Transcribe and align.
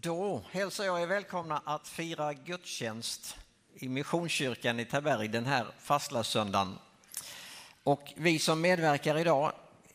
Då 0.00 0.42
hälsar 0.50 0.84
jag 0.84 1.02
er 1.02 1.06
välkomna 1.06 1.62
att 1.64 1.88
fira 1.88 2.34
gudstjänst 2.34 3.36
i 3.74 3.88
Missionskyrkan 3.88 4.80
i 4.80 4.84
Taberg 4.84 5.28
den 5.28 5.46
här 5.46 5.66
fastlagssöndagen. 5.78 6.78
Och 7.82 8.12
vi 8.16 8.38
som 8.38 8.60
medverkar 8.60 9.18
idag, 9.18 9.52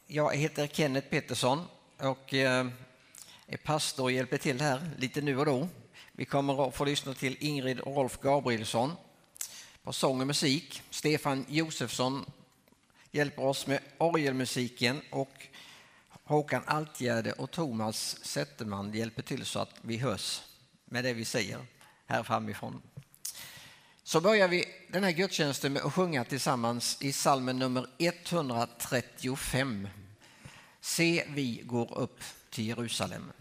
jag 0.08 0.36
heter 0.36 0.68
Kenneth 0.68 1.08
Pettersson 1.08 1.64
och 1.98 2.34
eh, 2.34 2.68
är 3.48 3.58
pastor 3.58 4.04
och 4.04 4.12
hjälper 4.12 4.38
till 4.38 4.62
här 4.62 4.90
lite 4.98 5.22
nu 5.22 5.38
och 5.38 5.46
då. 5.46 5.68
Vi 6.12 6.26
kommer 6.26 6.68
att 6.68 6.76
få 6.76 6.86
lyssna 6.86 7.14
till 7.14 7.38
Ingrid 7.40 7.80
och 7.80 7.96
Rolf 7.96 8.20
Gabrielsson 8.22 8.92
på 9.84 9.94
sång 9.94 10.22
och 10.22 10.28
musik. 10.28 10.82
Stefan 10.90 11.46
Josefsson 11.50 12.26
hjälper 13.12 13.44
oss 13.46 13.68
med 13.68 13.80
orgelmusiken 13.98 15.02
och 15.10 15.48
Håkan 16.28 16.64
Altgärde 16.66 17.32
och 17.32 17.52
Thomas 17.52 18.18
Zetterman 18.22 18.94
hjälper 18.94 19.22
till 19.22 19.46
så 19.46 19.60
att 19.60 19.74
vi 19.82 19.98
hörs 19.98 20.42
med 20.86 21.04
det 21.04 21.14
vi 21.14 21.26
säger 21.26 21.60
här 22.06 22.24
framifrån. 22.24 22.82
Så 24.04 24.22
börjar 24.22 24.48
vi 24.48 24.66
den 24.92 25.04
här 25.04 25.12
gudstjänsten 25.12 25.74
med 25.74 25.82
att 25.82 25.94
sjunga 25.94 26.24
tillsammans 26.24 26.98
i 27.02 27.14
salmen 27.14 27.60
nummer 27.60 27.88
135. 27.98 29.88
Se, 30.82 31.26
vi 31.30 31.62
går 31.66 31.98
upp 31.98 32.20
till 32.50 32.68
Jerusalem. 32.68 33.32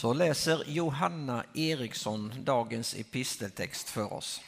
Så 0.00 0.12
läser 0.12 0.64
Johanna 0.66 1.44
Eriksson 1.54 2.32
dagens 2.44 2.94
episteltext 2.94 3.88
för 3.88 4.12
oss. 4.12 4.40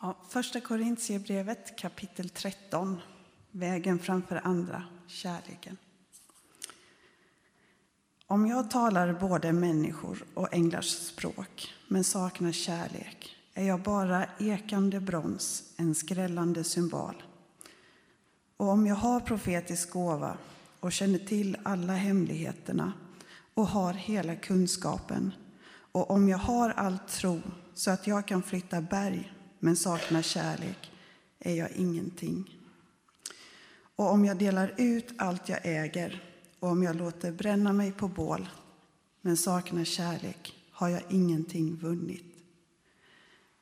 Ja, 0.00 0.16
första 0.28 0.60
Korintierbrevet 0.60 1.78
kapitel 1.78 2.28
13, 2.28 3.00
Vägen 3.50 3.98
framför 3.98 4.40
andra, 4.44 4.84
kärleken. 5.06 5.76
Om 8.28 8.46
jag 8.46 8.70
talar 8.70 9.12
både 9.12 9.52
människor 9.52 10.24
och 10.34 10.54
änglars 10.54 10.88
språk 10.88 11.74
men 11.88 12.04
saknar 12.04 12.52
kärlek 12.52 13.36
är 13.54 13.64
jag 13.64 13.82
bara 13.82 14.26
ekande 14.38 15.00
brons, 15.00 15.62
en 15.76 15.94
skrällande 15.94 16.64
symbol. 16.64 17.22
Och 18.56 18.68
om 18.68 18.86
jag 18.86 18.94
har 18.94 19.20
profetisk 19.20 19.90
gåva 19.90 20.36
och 20.80 20.92
känner 20.92 21.18
till 21.18 21.56
alla 21.62 21.92
hemligheterna 21.92 22.92
och 23.54 23.66
har 23.66 23.92
hela 23.92 24.36
kunskapen 24.36 25.32
och 25.92 26.10
om 26.10 26.28
jag 26.28 26.38
har 26.38 26.70
all 26.70 26.98
tro 26.98 27.40
så 27.74 27.90
att 27.90 28.06
jag 28.06 28.26
kan 28.26 28.42
flytta 28.42 28.80
berg 28.80 29.32
men 29.58 29.76
saknar 29.76 30.22
kärlek 30.22 30.90
är 31.38 31.54
jag 31.54 31.70
ingenting. 31.70 32.58
Och 33.96 34.10
om 34.10 34.24
jag 34.24 34.38
delar 34.38 34.74
ut 34.76 35.12
allt 35.18 35.48
jag 35.48 35.60
äger 35.62 36.25
och 36.60 36.68
om 36.68 36.82
jag 36.82 36.96
låter 36.96 37.32
bränna 37.32 37.72
mig 37.72 37.92
på 37.92 38.08
bål 38.08 38.48
men 39.20 39.36
saknar 39.36 39.84
kärlek 39.84 40.54
har 40.70 40.88
jag 40.88 41.02
ingenting 41.10 41.76
vunnit. 41.76 42.36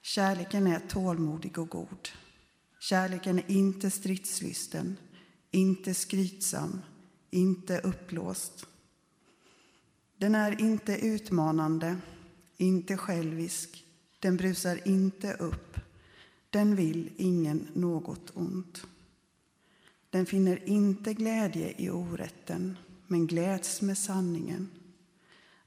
Kärleken 0.03 0.67
är 0.67 0.81
tålmodig 0.89 1.59
och 1.59 1.69
god. 1.69 2.09
Kärleken 2.79 3.39
är 3.39 3.51
inte 3.51 3.91
stridslysten, 3.91 4.97
inte 5.51 5.95
skrytsam, 5.95 6.81
inte 7.31 7.79
uppblåst. 7.79 8.67
Den 10.17 10.35
är 10.35 10.61
inte 10.61 11.07
utmanande, 11.07 11.97
inte 12.57 12.97
självisk, 12.97 13.85
den 14.19 14.37
brusar 14.37 14.89
inte 14.89 15.33
upp, 15.35 15.81
den 16.51 16.77
vill 16.77 17.11
ingen 17.17 17.69
något 17.75 18.31
ont. 18.35 18.87
Den 20.11 20.27
finner 20.27 20.69
inte 20.69 21.15
glädje 21.15 21.75
i 21.79 21.91
orätten, 21.91 22.77
men 23.07 23.27
gläds 23.27 23.83
med 23.83 23.99
sanningen. 23.99 24.71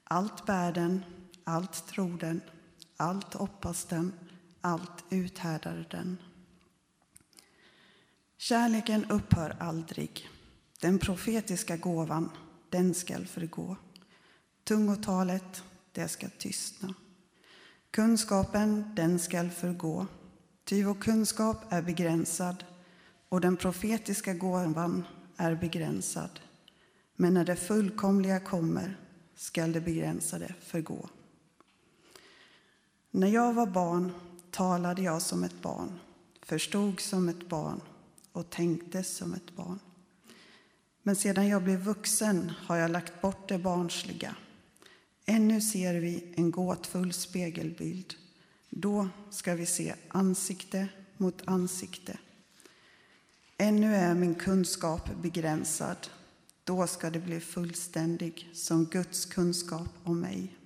Allt 0.04 0.45
bär 0.45 0.72
den, 0.72 1.04
allt 1.44 1.88
tror 1.88 2.18
den, 2.18 2.42
allt 2.98 3.34
hoppas 3.34 3.86
den, 3.86 4.13
allt 4.62 5.04
uthärdar 5.10 5.88
den. 5.92 6.18
Kärleken 8.38 9.06
upphör 9.06 9.56
aldrig. 9.60 10.30
Den 10.81 11.00
profetiska 11.00 11.78
gåvan, 11.78 12.30
den 12.69 12.94
skall 12.94 13.25
förgå. 13.25 13.75
Tungotalet, 14.63 15.63
det 15.92 16.07
ska 16.07 16.30
tystna. 16.30 16.94
Kunskapen, 17.92 18.95
den 18.95 19.19
skall 19.19 19.50
förgå. 19.50 20.07
Ty 20.63 20.84
vår 20.84 20.95
kunskap 20.95 21.57
är 21.69 21.81
begränsad 21.81 22.63
och 23.30 23.42
den 23.42 23.57
profetiska 23.57 24.34
gåvan 24.34 25.04
är 25.38 25.56
begränsad. 25.56 26.39
Men 27.19 27.33
när 27.33 27.45
det 27.45 27.55
fullkomliga 27.55 28.39
kommer 28.39 28.97
skall 29.35 29.71
det 29.71 29.81
begränsade 29.81 30.55
förgå. 30.61 31.09
När 33.11 33.27
jag 33.27 33.53
var 33.53 33.67
barn 33.67 34.11
talade 34.51 35.01
jag 35.01 35.21
som 35.21 35.43
ett 35.43 35.61
barn, 35.61 35.99
förstod 36.41 36.99
som 36.99 37.29
ett 37.29 37.49
barn 37.49 37.81
och 38.31 38.49
tänkte 38.49 39.03
som 39.03 39.33
ett 39.33 39.55
barn. 39.55 39.79
Men 41.03 41.15
sedan 41.15 41.47
jag 41.47 41.63
blev 41.63 41.79
vuxen 41.79 42.51
har 42.65 42.77
jag 42.77 42.91
lagt 42.91 43.21
bort 43.21 43.49
det 43.49 43.57
barnsliga. 43.57 44.35
Ännu 45.25 45.61
ser 45.61 45.93
vi 45.93 46.33
en 46.35 46.51
gåtfull 46.51 47.13
spegelbild. 47.13 48.13
Då 48.69 49.09
ska 49.29 49.53
vi 49.53 49.65
se 49.65 49.93
ansikte 50.07 50.87
mot 51.17 51.41
ansikte. 51.45 52.17
Ännu 53.57 53.95
är 53.95 54.13
min 54.13 54.35
kunskap 54.35 55.09
begränsad. 55.21 55.97
Då 56.67 56.87
ska 56.87 57.09
det 57.09 57.19
bli 57.19 57.39
fullständig 57.39 58.49
som 58.53 58.85
Guds 58.85 59.25
kunskap 59.25 59.89
om 60.03 60.19
mig. 60.19 60.57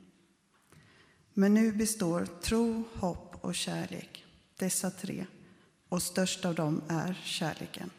Men 1.33 1.53
nu 1.53 1.71
består 1.71 2.27
tro, 2.41 2.83
hopp 2.93 3.35
och 3.41 3.55
kärlek, 3.55 4.25
dessa 4.57 4.91
tre, 4.91 5.25
och 5.89 6.03
störst 6.03 6.45
av 6.45 6.55
dem 6.55 6.81
är 6.87 7.21
kärleken. 7.23 7.89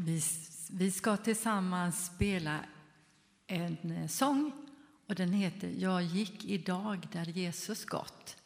Vi, 0.00 0.22
vi 0.70 0.90
ska 0.90 1.16
tillsammans 1.16 2.06
spela 2.06 2.64
en 3.46 3.90
eh, 3.90 4.06
sång 4.06 4.52
och 5.06 5.14
den 5.14 5.32
heter 5.32 5.68
Jag 5.78 6.02
gick 6.02 6.44
idag 6.44 7.08
där 7.12 7.24
Jesus 7.24 7.84
gått. 7.84 8.36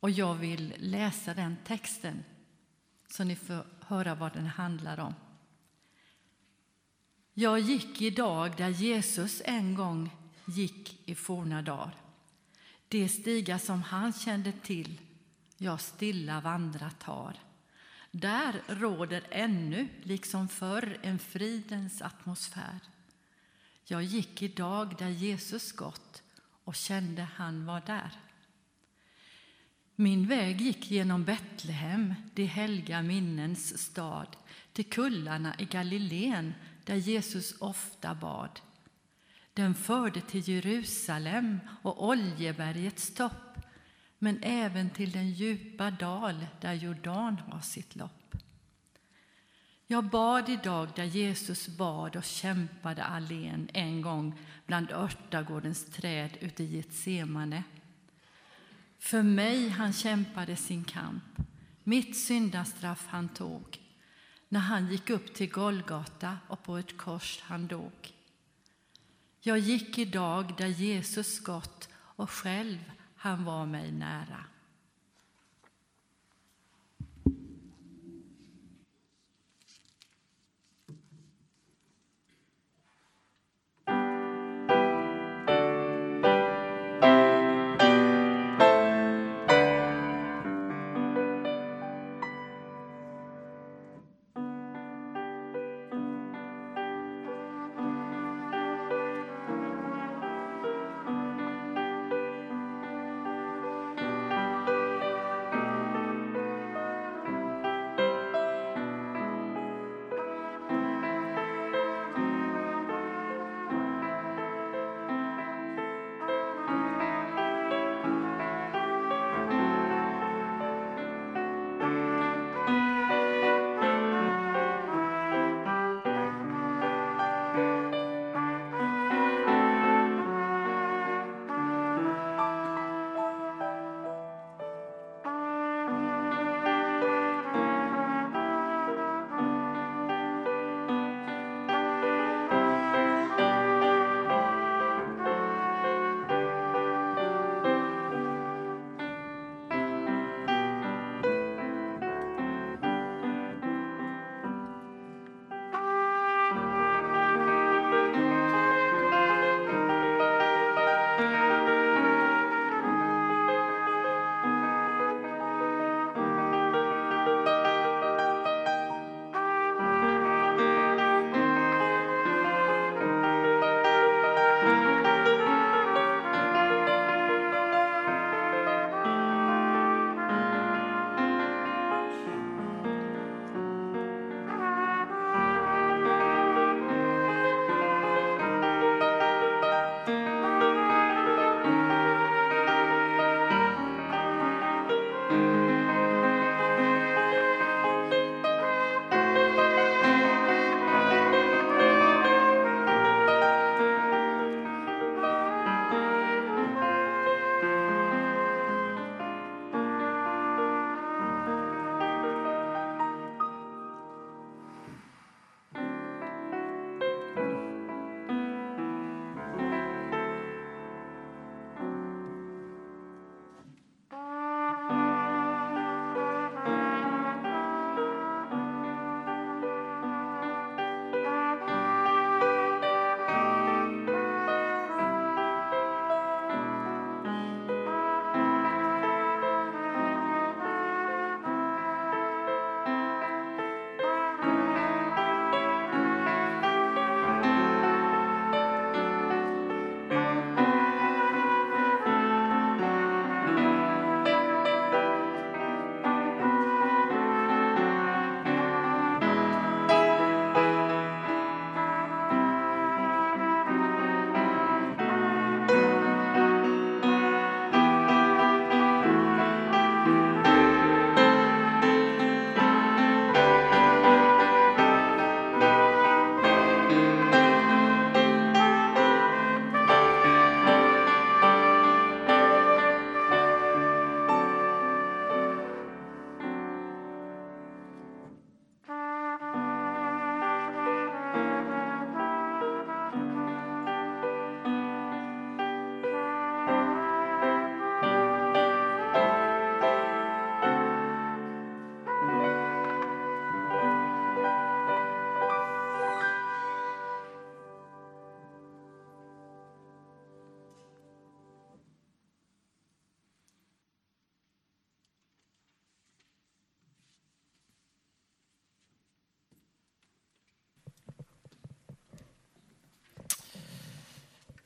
Och 0.00 0.10
jag 0.10 0.34
vill 0.34 0.74
läsa 0.78 1.34
den 1.34 1.56
texten 1.64 2.24
så 3.08 3.24
ni 3.24 3.36
får 3.36 3.66
höra 3.80 4.14
vad 4.14 4.32
den 4.32 4.46
handlar 4.46 5.00
om. 5.00 5.14
Jag 7.34 7.58
gick 7.58 8.02
idag 8.02 8.56
där 8.56 8.68
Jesus 8.68 9.42
en 9.44 9.74
gång 9.74 10.10
gick 10.44 11.08
i 11.08 11.14
forna 11.14 11.62
dagar. 11.62 11.96
De 12.88 13.08
stigar 13.08 13.58
som 13.58 13.82
han 13.82 14.12
kände 14.12 14.52
till 14.52 15.00
jag 15.56 15.80
stilla 15.80 16.40
vandrat 16.40 17.02
har. 17.02 17.38
Där 18.16 18.62
råder 18.66 19.22
ännu, 19.30 19.88
liksom 20.02 20.48
förr, 20.48 20.98
en 21.02 21.18
fridens 21.18 22.02
atmosfär. 22.02 22.80
Jag 23.84 24.02
gick 24.02 24.42
idag 24.42 24.94
där 24.98 25.08
Jesus 25.08 25.72
gått 25.72 26.22
och 26.64 26.74
kände 26.74 27.22
han 27.22 27.66
var 27.66 27.82
där. 27.86 28.10
Min 29.96 30.26
väg 30.26 30.60
gick 30.60 30.90
genom 30.90 31.24
Betlehem, 31.24 32.14
det 32.34 32.44
helga 32.44 33.02
minnens 33.02 33.78
stad 33.78 34.36
till 34.72 34.90
kullarna 34.90 35.54
i 35.58 35.64
Galileen 35.64 36.54
där 36.84 36.96
Jesus 36.96 37.54
ofta 37.58 38.14
bad. 38.14 38.60
Den 39.54 39.74
förde 39.74 40.20
till 40.20 40.48
Jerusalem 40.48 41.60
och 41.82 42.08
Oljebergets 42.08 43.14
topp 43.14 43.43
men 44.24 44.42
även 44.42 44.90
till 44.90 45.10
den 45.10 45.30
djupa 45.30 45.90
dal 45.90 46.46
där 46.60 46.74
Jordan 46.74 47.36
har 47.48 47.60
sitt 47.60 47.96
lopp. 47.96 48.34
Jag 49.86 50.04
bad 50.04 50.48
idag 50.48 50.88
där 50.96 51.04
Jesus 51.04 51.68
bad 51.68 52.16
och 52.16 52.24
kämpade 52.24 53.04
allen 53.04 53.68
en 53.72 54.02
gång 54.02 54.38
bland 54.66 54.90
örtagårdens 54.90 55.84
träd 55.84 56.30
ute 56.40 56.62
i 56.62 56.76
Getsemane. 56.76 57.62
För 58.98 59.22
mig 59.22 59.68
han 59.68 59.92
kämpade 59.92 60.56
sin 60.56 60.84
kamp, 60.84 61.24
mitt 61.82 62.16
syndastraff 62.16 63.06
han 63.08 63.28
tog 63.28 63.78
när 64.48 64.60
han 64.60 64.90
gick 64.90 65.10
upp 65.10 65.34
till 65.34 65.50
Golgata 65.50 66.38
och 66.48 66.62
på 66.62 66.76
ett 66.76 66.96
kors 66.96 67.40
han 67.42 67.66
dog. 67.66 68.12
Jag 69.40 69.58
gick 69.58 69.98
idag 69.98 70.54
där 70.58 70.66
Jesus 70.66 71.40
gått 71.40 71.88
och 71.94 72.30
själv 72.30 72.93
han 73.24 73.44
var 73.44 73.66
mig 73.66 73.92
nära. 73.92 74.53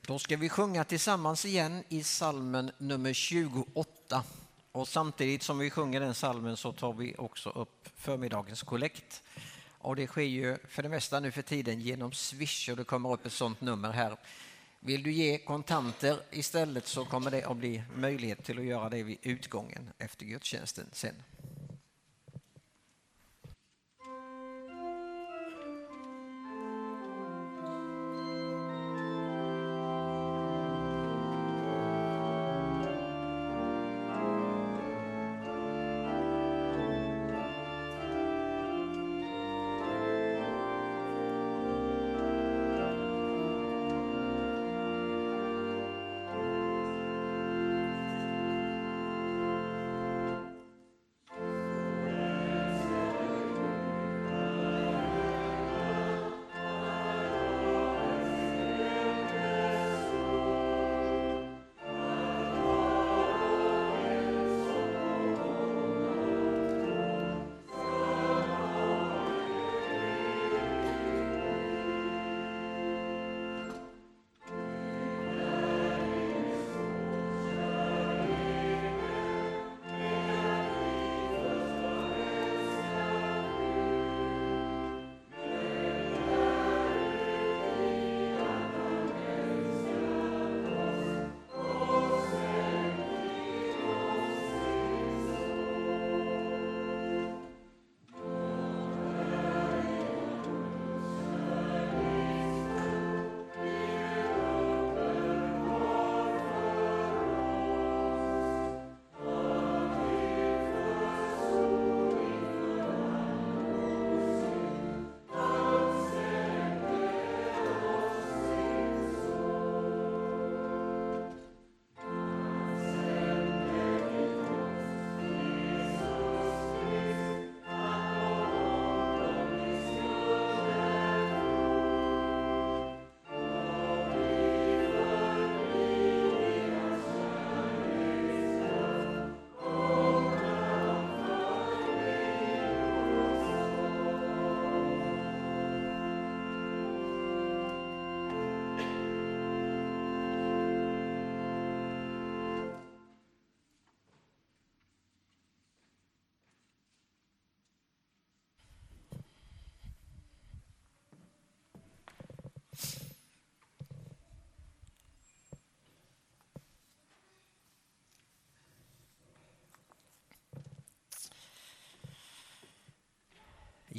Då 0.09 0.19
ska 0.19 0.37
vi 0.37 0.49
sjunga 0.49 0.83
tillsammans 0.83 1.45
igen 1.45 1.83
i 1.89 2.03
salmen 2.03 2.71
nummer 2.77 3.13
28. 3.13 4.23
Och 4.71 4.87
samtidigt 4.87 5.43
som 5.43 5.57
vi 5.57 5.69
sjunger 5.69 5.99
den 5.99 6.13
salmen 6.13 6.57
så 6.57 6.71
tar 6.71 6.93
vi 6.93 7.15
också 7.17 7.49
upp 7.49 7.89
förmiddagens 7.95 8.63
kollekt. 8.63 9.23
Och 9.77 9.95
det 9.95 10.07
sker 10.07 10.21
ju 10.21 10.57
för 10.67 10.83
det 10.83 10.89
mesta 10.89 11.19
nu 11.19 11.31
för 11.31 11.41
tiden 11.41 11.81
genom 11.81 12.11
Swish 12.11 12.69
och 12.69 12.77
det 12.77 12.83
kommer 12.83 13.13
upp 13.13 13.25
ett 13.25 13.31
sånt 13.31 13.61
nummer 13.61 13.91
här. 13.91 14.17
Vill 14.79 15.03
du 15.03 15.11
ge 15.11 15.37
kontanter 15.37 16.19
istället 16.31 16.87
så 16.87 17.05
kommer 17.05 17.31
det 17.31 17.43
att 17.43 17.57
bli 17.57 17.83
möjlighet 17.95 18.43
till 18.43 18.59
att 18.59 18.65
göra 18.65 18.89
det 18.89 19.03
vid 19.03 19.17
utgången 19.21 19.91
efter 19.97 20.25
gudstjänsten 20.25 20.85
sen. 20.91 21.15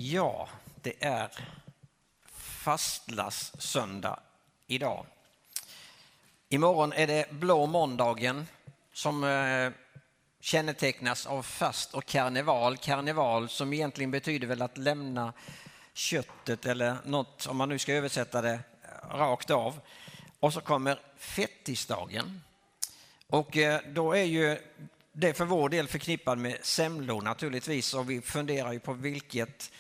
Ja, 0.03 0.49
det 0.83 1.05
är 1.05 1.29
fastlagssöndag 2.33 4.21
idag. 4.67 5.07
Imorgon 6.49 6.93
är 6.93 7.07
det 7.07 7.31
blå 7.31 7.67
måndagen 7.67 8.47
som 8.93 9.25
eh, 9.25 9.73
kännetecknas 10.41 11.27
av 11.27 11.43
fast 11.43 11.95
och 11.95 12.07
karneval. 12.07 12.77
Karneval 12.77 13.49
som 13.49 13.73
egentligen 13.73 14.11
betyder 14.11 14.47
väl 14.47 14.63
att 14.63 14.79
lämna 14.79 15.33
köttet 15.93 16.67
eller 16.67 16.97
något, 17.05 17.47
om 17.47 17.57
man 17.57 17.69
nu 17.69 17.79
ska 17.79 17.93
översätta 17.93 18.43
det 18.43 18.61
eh, 18.83 19.17
rakt 19.17 19.51
av. 19.51 19.81
Och 20.41 20.53
så 20.53 20.61
kommer 20.61 21.01
fettisdagen. 21.17 22.43
Och 23.27 23.57
eh, 23.57 23.81
då 23.89 24.13
är 24.13 24.25
ju 24.25 24.59
det 25.13 25.35
för 25.35 25.45
vår 25.45 25.69
del 25.69 25.89
förknippat 25.89 26.39
med 26.39 26.59
semlor 26.63 27.23
naturligtvis 27.23 27.95
och 27.95 28.11
vi 28.11 28.21
funderar 28.21 28.73
ju 28.73 28.81
på 28.81 28.93
vilket 28.93 29.71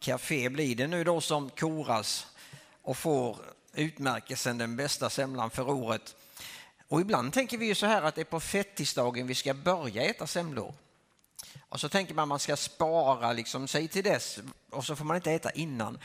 café 0.00 0.48
blir 0.48 0.76
det 0.76 0.86
nu 0.86 1.04
då 1.04 1.20
som 1.20 1.50
koras 1.50 2.26
och 2.82 2.96
får 2.96 3.36
utmärkelsen 3.74 4.58
den 4.58 4.76
bästa 4.76 5.10
semlan 5.10 5.50
för 5.50 5.68
året. 5.68 6.16
Och 6.88 7.00
ibland 7.00 7.32
tänker 7.32 7.58
vi 7.58 7.66
ju 7.66 7.74
så 7.74 7.86
här 7.86 8.02
att 8.02 8.14
det 8.14 8.20
är 8.20 8.24
på 8.24 8.40
fettisdagen 8.40 9.26
vi 9.26 9.34
ska 9.34 9.54
börja 9.54 10.02
äta 10.02 10.26
semlor. 10.26 10.74
Och 11.68 11.80
så 11.80 11.88
tänker 11.88 12.14
man 12.14 12.22
att 12.22 12.28
man 12.28 12.38
ska 12.38 12.56
spara 12.56 13.32
liksom 13.32 13.68
sig 13.68 13.88
till 13.88 14.04
dess 14.04 14.38
och 14.70 14.84
så 14.84 14.96
får 14.96 15.04
man 15.04 15.16
inte 15.16 15.32
äta 15.32 15.50
innan. 15.50 15.98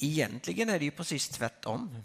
Egentligen 0.00 0.68
är 0.68 0.78
det 0.78 0.84
ju 0.84 0.90
precis 0.90 1.28
tvärtom. 1.28 2.02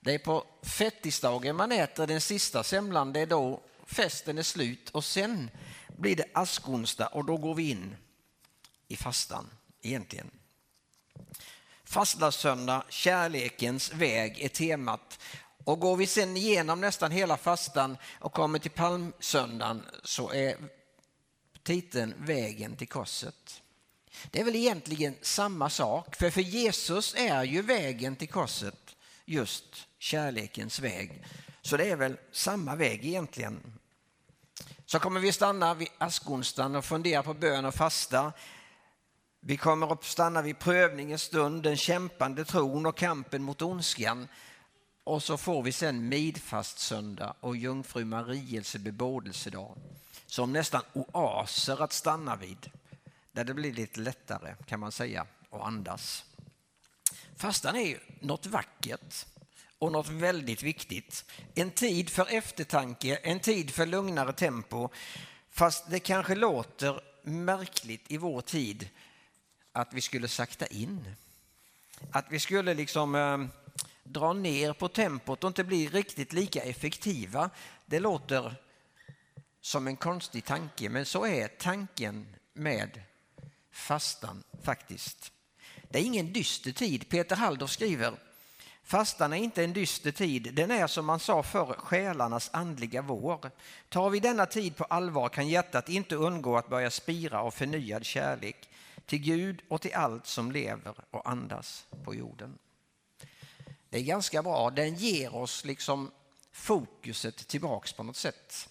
Det 0.00 0.14
är 0.14 0.18
på 0.18 0.44
fettisdagen 0.62 1.56
man 1.56 1.72
äter 1.72 2.06
den 2.06 2.20
sista 2.20 2.64
semlan, 2.64 3.12
det 3.12 3.20
är 3.20 3.26
då 3.26 3.60
festen 3.86 4.38
är 4.38 4.42
slut 4.42 4.90
och 4.90 5.04
sen 5.04 5.50
blir 5.96 6.16
det 6.16 6.26
askonsdag 6.34 7.06
och 7.06 7.24
då 7.24 7.36
går 7.36 7.54
vi 7.54 7.70
in 7.70 7.96
i 8.88 8.96
fastan 8.96 9.50
egentligen. 9.86 10.30
Fastlagssöndag, 11.84 12.84
kärlekens 12.88 13.92
väg 13.92 14.40
är 14.40 14.48
temat 14.48 15.18
och 15.64 15.80
går 15.80 15.96
vi 15.96 16.06
sen 16.06 16.36
igenom 16.36 16.80
nästan 16.80 17.10
hela 17.10 17.36
fastan 17.36 17.96
och 18.20 18.32
kommer 18.32 18.58
till 18.58 18.70
palmsöndagen 18.70 19.82
så 20.04 20.32
är 20.32 20.56
titeln 21.62 22.14
Vägen 22.18 22.76
till 22.76 22.88
korset. 22.88 23.62
Det 24.30 24.40
är 24.40 24.44
väl 24.44 24.56
egentligen 24.56 25.14
samma 25.22 25.70
sak, 25.70 26.16
för 26.16 26.30
för 26.30 26.40
Jesus 26.40 27.14
är 27.14 27.44
ju 27.44 27.62
vägen 27.62 28.16
till 28.16 28.28
korset 28.28 28.96
just 29.24 29.64
kärlekens 29.98 30.80
väg. 30.80 31.24
Så 31.62 31.76
det 31.76 31.90
är 31.90 31.96
väl 31.96 32.16
samma 32.32 32.76
väg 32.76 33.04
egentligen. 33.04 33.78
Så 34.86 34.98
kommer 34.98 35.20
vi 35.20 35.32
stanna 35.32 35.74
vid 35.74 35.88
askonsdagen 35.98 36.76
och 36.76 36.84
fundera 36.84 37.22
på 37.22 37.34
bön 37.34 37.64
och 37.64 37.74
fasta. 37.74 38.32
Vi 39.46 39.56
kommer 39.56 39.92
att 39.92 40.04
stanna 40.04 40.42
vid 40.42 40.58
prövningens 40.58 41.22
stund, 41.22 41.62
den 41.62 41.76
kämpande 41.76 42.44
tron 42.44 42.86
och 42.86 42.96
kampen 42.96 43.42
mot 43.42 43.62
ondskan. 43.62 44.28
Och 45.04 45.22
så 45.22 45.36
får 45.36 45.62
vi 45.62 45.72
sen 45.72 46.08
midfastsöndag 46.08 47.34
och 47.40 47.56
jungfru 47.56 48.04
Marielse 48.04 48.78
bebådelsedag 48.78 49.76
som 50.26 50.52
nästan 50.52 50.82
oaser 50.92 51.82
att 51.82 51.92
stanna 51.92 52.36
vid. 52.36 52.70
Där 53.32 53.44
det 53.44 53.54
blir 53.54 53.72
lite 53.72 54.00
lättare 54.00 54.54
kan 54.66 54.80
man 54.80 54.92
säga 54.92 55.26
att 55.50 55.60
andas. 55.60 56.24
Fastan 57.36 57.76
är 57.76 57.86
ju 57.86 57.98
något 58.20 58.46
vackert 58.46 59.26
och 59.78 59.92
något 59.92 60.08
väldigt 60.08 60.62
viktigt. 60.62 61.24
En 61.54 61.70
tid 61.70 62.10
för 62.10 62.26
eftertanke, 62.30 63.16
en 63.16 63.40
tid 63.40 63.70
för 63.70 63.86
lugnare 63.86 64.32
tempo. 64.32 64.88
Fast 65.50 65.90
det 65.90 66.00
kanske 66.00 66.34
låter 66.34 67.00
märkligt 67.22 68.04
i 68.08 68.16
vår 68.16 68.40
tid 68.40 68.88
att 69.74 69.94
vi 69.94 70.00
skulle 70.00 70.28
sakta 70.28 70.66
in. 70.66 71.14
Att 72.10 72.26
vi 72.30 72.40
skulle 72.40 72.74
liksom 72.74 73.14
eh, 73.14 74.34
ner 74.34 74.72
på 74.72 74.88
tempot 74.88 75.44
och 75.44 75.48
inte 75.48 75.64
bli 75.64 75.88
riktigt 75.88 76.32
lika 76.32 76.62
effektiva. 76.62 77.50
Det 77.86 78.00
låter 78.00 78.54
som 79.60 79.86
en 79.86 79.96
konstig 79.96 80.44
tanke, 80.44 80.88
men 80.88 81.04
så 81.04 81.26
är 81.26 81.48
tanken 81.48 82.26
med 82.52 83.02
fastan 83.72 84.42
faktiskt. 84.62 85.32
Det 85.88 85.98
är 85.98 86.02
ingen 86.02 86.32
dyster 86.32 86.72
tid. 86.72 87.08
Peter 87.08 87.36
Halldorf 87.36 87.70
skriver 87.70 88.14
Fastan 88.86 89.32
är 89.32 89.36
inte 89.36 89.64
en 89.64 89.72
dyster 89.72 90.12
tid, 90.12 90.54
den 90.54 90.70
är 90.70 90.86
som 90.86 91.06
man 91.06 91.20
sa 91.20 91.42
förr 91.42 91.74
själarnas 91.78 92.50
andliga 92.52 93.02
vår. 93.02 93.50
Tar 93.88 94.10
vi 94.10 94.20
denna 94.20 94.46
tid 94.46 94.76
på 94.76 94.84
allvar 94.84 95.28
kan 95.28 95.48
hjärtat 95.48 95.88
inte 95.88 96.16
undgå 96.16 96.56
att 96.56 96.68
börja 96.68 96.90
spira 96.90 97.40
av 97.40 97.50
förnyad 97.50 98.04
kärlek 98.04 98.68
till 99.06 99.18
Gud 99.18 99.62
och 99.68 99.80
till 99.80 99.94
allt 99.94 100.26
som 100.26 100.52
lever 100.52 100.94
och 101.10 101.28
andas 101.30 101.86
på 102.04 102.14
jorden. 102.14 102.58
Det 103.90 103.98
är 103.98 104.02
ganska 104.02 104.42
bra, 104.42 104.70
den 104.70 104.94
ger 104.94 105.34
oss 105.34 105.64
liksom 105.64 106.10
fokuset 106.52 107.48
tillbaks 107.48 107.92
på 107.92 108.02
något 108.02 108.16
sätt. 108.16 108.68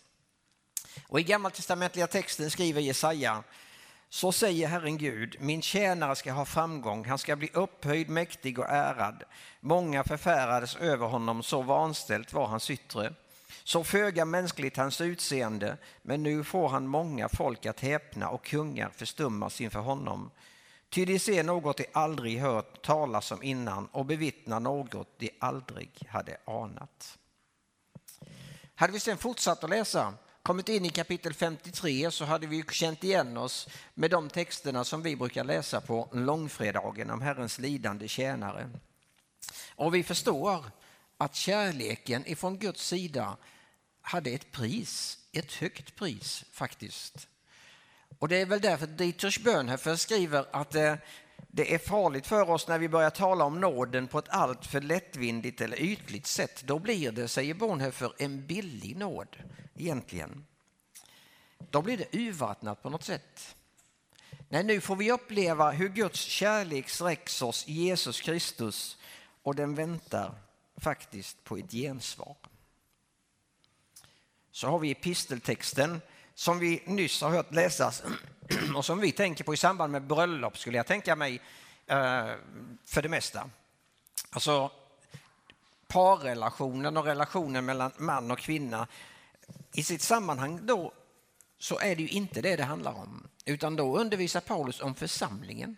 Och 1.08 1.19
i 1.19 1.24
gammaltestamentliga 1.24 2.08
texten 2.08 2.52
skriver 2.52 2.82
Jesaja 2.82 3.43
så 4.10 4.32
säger 4.32 4.67
Herren 4.67 4.98
Gud, 4.98 5.36
min 5.39 5.62
tjänare 5.62 6.15
ska 6.15 6.32
ha 6.32 6.46
framgång, 6.46 7.06
han 7.06 7.17
ska 7.17 7.36
bli 7.36 7.50
upphöjd, 7.54 8.10
mäktig 8.10 8.60
och 8.60 8.69
ärad. 8.69 9.24
Många 9.60 10.04
förfärades 10.04 10.76
över 10.76 11.08
honom, 11.08 11.43
så 11.43 11.62
vanställt 11.62 12.34
var 12.34 12.48
hans 12.48 12.69
yttre. 12.69 13.13
Så 13.63 13.84
föga 13.84 14.26
mänskligt 14.26 14.78
hans 14.78 15.02
utseende, 15.02 15.78
men 16.02 16.23
nu 16.23 16.43
får 16.43 16.69
han 16.69 16.88
många 16.88 17.30
folk 17.30 17.65
att 17.65 17.80
häpna 17.80 18.30
och 18.30 18.45
kungar 18.45 18.89
förstummas 18.89 19.62
inför 19.62 19.80
honom. 19.80 20.32
Ty 20.89 21.06
de 21.06 21.19
ser 21.19 21.43
något 21.43 21.78
de 21.78 21.86
aldrig 21.93 22.39
hört 22.39 22.82
talas 22.82 23.32
om 23.32 23.43
innan 23.43 23.86
och 23.86 24.06
bevittnar 24.06 24.60
något 24.60 25.19
de 25.19 25.32
aldrig 25.39 26.08
hade 26.10 26.38
anat. 26.45 27.17
Hade 28.76 28.93
vi 28.93 28.99
sedan 28.99 29.17
fortsatt 29.17 29.63
att 29.63 29.69
läsa 29.69 30.13
kommit 30.43 30.69
in 30.69 30.86
i 30.86 30.89
kapitel 30.89 31.34
53 31.34 32.12
så 32.12 32.26
hade 32.26 32.47
vi 32.47 32.63
känt 32.71 33.04
igen 33.04 33.38
oss 33.38 33.67
med 33.93 34.12
de 34.12 34.30
texterna 34.30 34.84
som 34.84 35.02
vi 35.02 35.15
brukar 35.15 35.43
läsa 35.43 35.82
på 35.82 36.10
långfredagen 36.12 37.10
om 37.10 37.21
Herrens 37.21 37.60
lidande 37.60 38.08
tjänare. 38.08 38.69
Och 39.76 39.95
vi 39.95 40.04
förstår 40.04 40.65
att 41.17 41.36
kärleken 41.36 42.28
ifrån 42.28 42.58
Guds 42.58 42.88
sida 42.88 43.38
hade 44.04 44.30
ett 44.30 44.52
pris, 44.52 45.18
ett 45.32 45.54
högt 45.54 45.96
pris 45.96 46.46
faktiskt. 46.52 47.28
Och 48.20 48.28
det 48.28 48.42
är 48.42 48.46
väl 48.46 48.62
därför 48.62 48.88
Dietrich 48.88 49.39
Bonhoeffer 49.39 49.96
skriver 49.96 50.46
att 50.52 50.72
det, 50.72 50.98
det 51.48 51.74
är 51.74 51.78
farligt 51.78 52.28
för 52.28 52.50
oss 52.50 52.68
när 52.68 52.80
vi 52.80 52.89
börjar 52.89 53.10
tala 53.10 53.46
om 53.46 53.62
nåden 53.62 54.08
på 54.08 54.20
ett 54.20 54.30
alltför 54.30 54.82
lättvindigt 54.82 55.62
eller 55.62 55.82
ytligt 55.82 56.28
sätt. 56.28 56.63
Då 56.66 56.80
blir 56.80 57.12
det, 57.12 57.28
säger 57.28 57.54
Bonhoeffer, 57.54 58.13
en 58.18 58.48
billig 58.48 58.98
nåd 58.98 59.38
egentligen. 59.76 60.46
Då 61.70 61.82
blir 61.82 61.98
det 61.98 62.18
urvattnat 62.18 62.84
på 62.84 62.89
något 62.89 63.04
sätt. 63.04 63.56
Nej, 64.50 64.63
nu 64.63 64.82
får 64.82 64.96
vi 64.96 65.12
uppleva 65.12 65.72
hur 65.72 65.89
Guds 65.89 66.20
kärlek 66.20 66.89
sträcks 66.89 67.42
oss 67.42 67.68
i 67.68 67.74
Jesus 67.74 68.22
Kristus 68.22 68.98
och 69.44 69.56
den 69.56 69.76
väntar 69.76 70.36
faktiskt 70.78 71.44
på 71.44 71.58
ett 71.58 71.72
gensvar. 71.72 72.36
Så 74.56 74.68
har 74.68 74.80
vi 74.80 74.92
episteltexten 74.92 76.02
som 76.36 76.60
vi 76.60 76.84
nyss 76.86 77.22
har 77.22 77.30
hört 77.30 77.54
läsas 77.54 78.04
och 78.76 78.86
som 78.86 79.00
vi 79.00 79.12
tänker 79.12 79.44
på 79.44 79.54
i 79.54 79.58
samband 79.58 79.92
med 79.92 80.04
bröllop 80.04 80.58
skulle 80.58 80.78
jag 80.78 80.88
tänka 80.88 81.16
mig 81.16 81.42
eh, 81.88 82.32
för 82.86 83.02
det 83.02 83.10
mesta. 83.10 83.50
Alltså 84.30 84.72
parrelationen 85.88 86.98
och 86.98 87.06
relationen 87.06 87.66
mellan 87.66 87.92
man 87.98 88.32
och 88.32 88.39
kvinna 88.39 88.88
i 89.74 89.84
sitt 89.84 90.02
sammanhang 90.02 90.60
då 90.66 90.94
så 91.60 91.80
är 91.80 91.96
det 91.96 92.02
ju 92.02 92.10
inte 92.10 92.42
det 92.42 92.56
det 92.56 92.63
handlar 92.63 92.94
om, 92.94 93.28
utan 93.46 93.76
då 93.76 93.98
undervisar 93.98 94.42
Paulus 94.42 94.82
om 94.82 94.96
församlingen. 94.96 95.78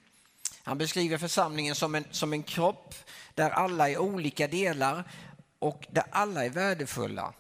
Han 0.64 0.78
beskriver 0.78 1.18
församlingen 1.18 1.76
som 1.76 1.96
en, 1.96 2.06
som 2.12 2.34
en 2.34 2.44
kropp 2.44 2.96
där 3.34 3.50
alla 3.50 3.90
är 3.90 3.98
olika 3.98 4.48
delar 4.48 5.04
och 5.60 5.88
där 5.90 6.04
alla 6.10 6.46
är 6.46 6.50
värdefulla 6.50 7.34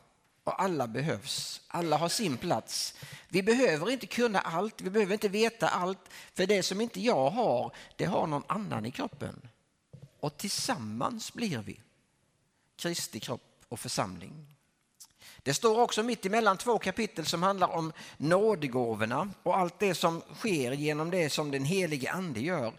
och 0.45 0.61
alla 0.61 0.87
behövs. 0.87 1.61
Alla 1.67 1.97
har 1.97 2.09
sin 2.09 2.37
plats. 2.37 2.93
Vi 3.29 3.43
behöver 3.43 3.91
inte 3.91 4.07
kunna 4.07 4.39
allt, 4.39 4.81
vi 4.81 4.89
behöver 4.89 5.13
inte 5.13 5.29
veta 5.29 5.67
allt, 5.67 6.09
för 6.33 6.45
det 6.45 6.63
som 6.63 6.81
inte 6.81 7.01
jag 7.01 7.29
har, 7.29 7.71
det 7.95 8.05
har 8.05 8.27
någon 8.27 8.43
annan 8.47 8.85
i 8.85 8.91
kroppen. 8.91 9.47
Och 10.19 10.37
tillsammans 10.37 11.33
blir 11.33 11.57
vi 11.57 11.79
Kristi 12.75 13.19
kropp 13.19 13.65
och 13.69 13.79
församling. 13.79 14.55
Det 15.37 15.53
står 15.53 15.81
också 15.81 16.03
mitt 16.03 16.25
emellan 16.25 16.57
två 16.57 16.79
kapitel 16.79 17.25
som 17.25 17.43
handlar 17.43 17.67
om 17.67 17.93
nådegåvorna 18.17 19.29
och 19.43 19.57
allt 19.57 19.79
det 19.79 19.95
som 19.95 20.21
sker 20.35 20.71
genom 20.71 21.11
det 21.11 21.29
som 21.29 21.51
den 21.51 21.65
helige 21.65 22.11
ande 22.11 22.39
gör. 22.39 22.73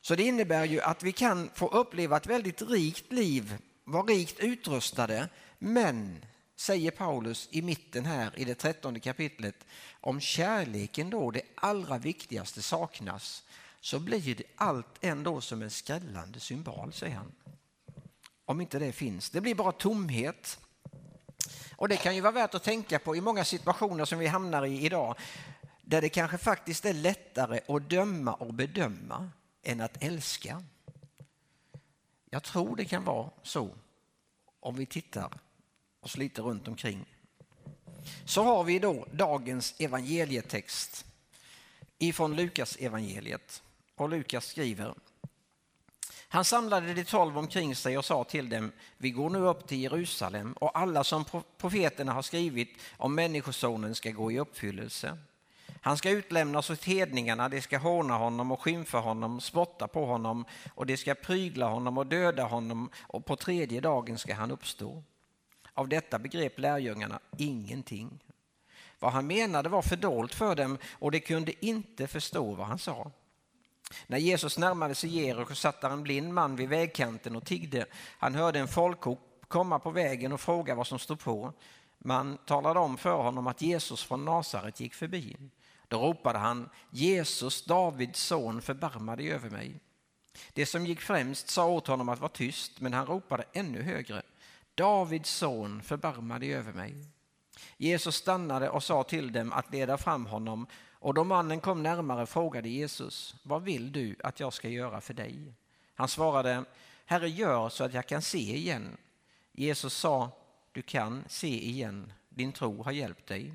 Så 0.00 0.14
det 0.14 0.22
innebär 0.22 0.64
ju 0.64 0.80
att 0.80 1.02
vi 1.02 1.12
kan 1.12 1.50
få 1.54 1.68
uppleva 1.68 2.16
ett 2.16 2.26
väldigt 2.26 2.62
rikt 2.62 3.12
liv, 3.12 3.56
vara 3.84 4.02
rikt 4.02 4.38
utrustade, 4.38 5.28
men 5.58 6.24
säger 6.56 6.90
Paulus 6.90 7.48
i 7.50 7.62
mitten 7.62 8.04
här 8.04 8.38
i 8.38 8.44
det 8.44 8.54
trettonde 8.54 9.00
kapitlet, 9.00 9.66
om 10.00 10.20
kärleken 10.20 11.10
då 11.10 11.30
det 11.30 11.42
allra 11.54 11.98
viktigaste 11.98 12.62
saknas 12.62 13.44
så 13.80 13.98
blir 13.98 14.34
det 14.34 14.44
allt 14.56 14.98
ändå 15.00 15.40
som 15.40 15.62
en 15.62 15.70
skrällande 15.70 16.40
symbol, 16.40 16.92
säger 16.92 17.16
han. 17.16 17.32
Om 18.44 18.60
inte 18.60 18.78
det 18.78 18.92
finns. 18.92 19.30
Det 19.30 19.40
blir 19.40 19.54
bara 19.54 19.72
tomhet. 19.72 20.58
Och 21.76 21.88
det 21.88 21.96
kan 21.96 22.14
ju 22.14 22.20
vara 22.20 22.32
värt 22.32 22.54
att 22.54 22.62
tänka 22.62 22.98
på 22.98 23.16
i 23.16 23.20
många 23.20 23.44
situationer 23.44 24.04
som 24.04 24.18
vi 24.18 24.26
hamnar 24.26 24.66
i 24.66 24.84
idag 24.84 25.16
där 25.82 26.00
det 26.00 26.08
kanske 26.08 26.38
faktiskt 26.38 26.84
är 26.84 26.92
lättare 26.92 27.60
att 27.68 27.90
döma 27.90 28.34
och 28.34 28.54
bedöma 28.54 29.30
än 29.62 29.80
att 29.80 30.02
älska. 30.02 30.62
Jag 32.30 32.42
tror 32.42 32.76
det 32.76 32.84
kan 32.84 33.04
vara 33.04 33.30
så 33.42 33.74
om 34.60 34.76
vi 34.76 34.86
tittar 34.86 35.40
oss 36.04 36.16
lite 36.16 36.42
runt 36.42 36.68
omkring. 36.68 37.04
Så 38.24 38.42
har 38.42 38.64
vi 38.64 38.78
då 38.78 39.06
dagens 39.12 39.74
evangelietext 39.78 41.04
ifrån 41.98 42.36
Lukas 42.36 42.76
evangeliet. 42.76 43.62
Och 43.94 44.08
Lukas 44.08 44.46
skriver 44.46 44.94
han 46.34 46.44
samlade 46.44 46.94
de 46.94 47.04
tolv 47.04 47.38
omkring 47.38 47.76
sig 47.76 47.98
och 47.98 48.04
sa 48.04 48.24
till 48.24 48.48
dem, 48.48 48.72
vi 48.98 49.10
går 49.10 49.30
nu 49.30 49.38
upp 49.38 49.66
till 49.66 49.80
Jerusalem 49.80 50.52
och 50.52 50.78
alla 50.78 51.04
som 51.04 51.24
profeterna 51.58 52.12
har 52.12 52.22
skrivit 52.22 52.78
om 52.96 53.14
Människosonen 53.14 53.94
ska 53.94 54.10
gå 54.10 54.32
i 54.32 54.38
uppfyllelse. 54.38 55.18
Han 55.80 55.96
ska 55.96 56.10
utlämnas 56.10 56.70
åt 56.70 56.84
hedningarna, 56.84 57.48
de 57.48 57.60
ska 57.60 57.78
håna 57.78 58.16
honom 58.16 58.52
och 58.52 58.60
skymfa 58.60 58.98
honom, 58.98 59.40
spotta 59.40 59.88
på 59.88 60.06
honom 60.06 60.44
och 60.74 60.86
de 60.86 60.96
ska 60.96 61.14
prygla 61.14 61.66
honom 61.66 61.98
och 61.98 62.06
döda 62.06 62.44
honom 62.44 62.90
och 63.00 63.24
på 63.24 63.36
tredje 63.36 63.80
dagen 63.80 64.18
ska 64.18 64.34
han 64.34 64.50
uppstå. 64.50 65.02
Av 65.74 65.88
detta 65.88 66.18
begrep 66.18 66.58
lärjungarna 66.58 67.20
ingenting. 67.38 68.24
Vad 68.98 69.12
han 69.12 69.26
menade 69.26 69.68
var 69.68 69.82
fördolt 69.82 70.34
för 70.34 70.54
dem 70.54 70.78
och 70.92 71.10
de 71.10 71.20
kunde 71.20 71.66
inte 71.66 72.06
förstå 72.06 72.54
vad 72.54 72.66
han 72.66 72.78
sa. 72.78 73.10
När 74.06 74.18
Jesus 74.18 74.58
närmade 74.58 74.94
sig 74.94 75.18
Jeriko 75.18 75.54
satt 75.54 75.80
där 75.80 75.90
en 75.90 76.02
blind 76.02 76.34
man 76.34 76.56
vid 76.56 76.68
vägkanten 76.68 77.36
och 77.36 77.44
tiggde. 77.44 77.86
Han 78.18 78.34
hörde 78.34 78.58
en 78.58 78.68
folkhop 78.68 79.20
komma 79.48 79.78
på 79.78 79.90
vägen 79.90 80.32
och 80.32 80.40
fråga 80.40 80.74
vad 80.74 80.86
som 80.86 80.98
stod 80.98 81.20
på. 81.20 81.52
Man 81.98 82.38
talade 82.46 82.80
om 82.80 82.96
för 82.96 83.22
honom 83.22 83.46
att 83.46 83.62
Jesus 83.62 84.04
från 84.04 84.24
Nasaret 84.24 84.80
gick 84.80 84.94
förbi. 84.94 85.36
Då 85.88 86.00
ropade 86.00 86.38
han 86.38 86.68
Jesus, 86.90 87.64
Davids 87.64 88.20
son, 88.20 88.62
förbarma 88.62 89.16
dig 89.16 89.32
över 89.32 89.50
mig. 89.50 89.80
Det 90.52 90.66
som 90.66 90.86
gick 90.86 91.00
främst 91.00 91.48
sa 91.48 91.66
åt 91.66 91.86
honom 91.86 92.08
att 92.08 92.20
vara 92.20 92.28
tyst, 92.28 92.80
men 92.80 92.92
han 92.92 93.06
ropade 93.06 93.44
ännu 93.52 93.82
högre. 93.82 94.22
Davids 94.74 95.30
son, 95.30 95.82
förbarma 95.82 96.38
dig 96.38 96.54
över 96.54 96.72
mig. 96.72 96.94
Jesus 97.76 98.16
stannade 98.16 98.70
och 98.70 98.82
sa 98.82 99.02
till 99.02 99.32
dem 99.32 99.52
att 99.52 99.72
leda 99.72 99.98
fram 99.98 100.26
honom 100.26 100.66
och 101.04 101.14
då 101.14 101.24
mannen 101.24 101.60
kom 101.60 101.82
närmare 101.82 102.26
frågade 102.26 102.68
Jesus, 102.68 103.34
vad 103.42 103.62
vill 103.62 103.92
du 103.92 104.16
att 104.24 104.40
jag 104.40 104.52
ska 104.52 104.68
göra 104.68 105.00
för 105.00 105.14
dig? 105.14 105.54
Han 105.94 106.08
svarade, 106.08 106.64
Herre 107.06 107.28
gör 107.28 107.68
så 107.68 107.84
att 107.84 107.94
jag 107.94 108.06
kan 108.06 108.22
se 108.22 108.56
igen. 108.56 108.96
Jesus 109.52 109.94
sa, 109.94 110.30
du 110.72 110.82
kan 110.82 111.24
se 111.28 111.68
igen, 111.68 112.12
din 112.28 112.52
tro 112.52 112.82
har 112.82 112.92
hjälpt 112.92 113.26
dig. 113.26 113.54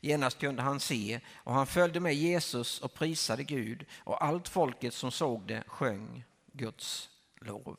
Genast 0.00 0.38
kunde 0.38 0.62
han 0.62 0.80
se 0.80 1.20
och 1.34 1.54
han 1.54 1.66
följde 1.66 2.00
med 2.00 2.14
Jesus 2.14 2.80
och 2.80 2.94
prisade 2.94 3.44
Gud 3.44 3.86
och 3.98 4.24
allt 4.24 4.48
folket 4.48 4.94
som 4.94 5.10
såg 5.10 5.46
det 5.46 5.64
sjöng 5.66 6.24
Guds 6.52 7.10
lov. 7.40 7.76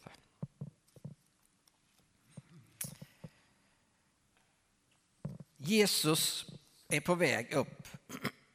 Jesus 5.63 6.45
är 6.89 6.99
på 6.99 7.15
väg 7.15 7.53
upp 7.53 7.87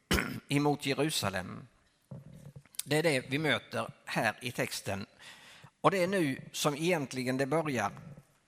emot 0.48 0.86
Jerusalem. 0.86 1.66
Det 2.84 2.96
är 2.96 3.02
det 3.02 3.30
vi 3.30 3.38
möter 3.38 3.92
här 4.04 4.36
i 4.40 4.52
texten. 4.52 5.06
Och 5.80 5.90
det 5.90 6.02
är 6.02 6.06
nu 6.06 6.40
som 6.52 6.76
egentligen 6.76 7.36
det 7.36 7.46
börjar, 7.46 7.92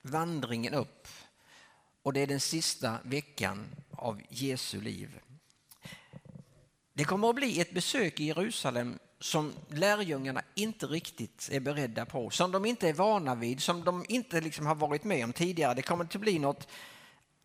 vandringen 0.01 0.73
upp. 0.73 1.07
Och 2.03 2.13
det 2.13 2.19
är 2.19 2.27
den 2.27 2.39
sista 2.39 2.97
veckan 3.03 3.67
av 3.91 4.21
Jesu 4.29 4.81
liv. 4.81 5.19
Det 6.93 7.03
kommer 7.03 7.29
att 7.29 7.35
bli 7.35 7.61
ett 7.61 7.73
besök 7.73 8.19
i 8.19 8.25
Jerusalem 8.25 8.99
som 9.19 9.53
lärjungarna 9.67 10.41
inte 10.55 10.85
riktigt 10.85 11.49
är 11.51 11.59
beredda 11.59 12.05
på, 12.05 12.29
som 12.29 12.51
de 12.51 12.65
inte 12.65 12.89
är 12.89 12.93
vana 12.93 13.35
vid, 13.35 13.61
som 13.61 13.83
de 13.83 14.05
inte 14.09 14.41
liksom 14.41 14.65
har 14.65 14.75
varit 14.75 15.03
med 15.03 15.23
om 15.23 15.33
tidigare. 15.33 15.73
Det 15.73 15.81
kommer 15.81 16.05
att 16.05 16.15
bli 16.15 16.39
något 16.39 16.67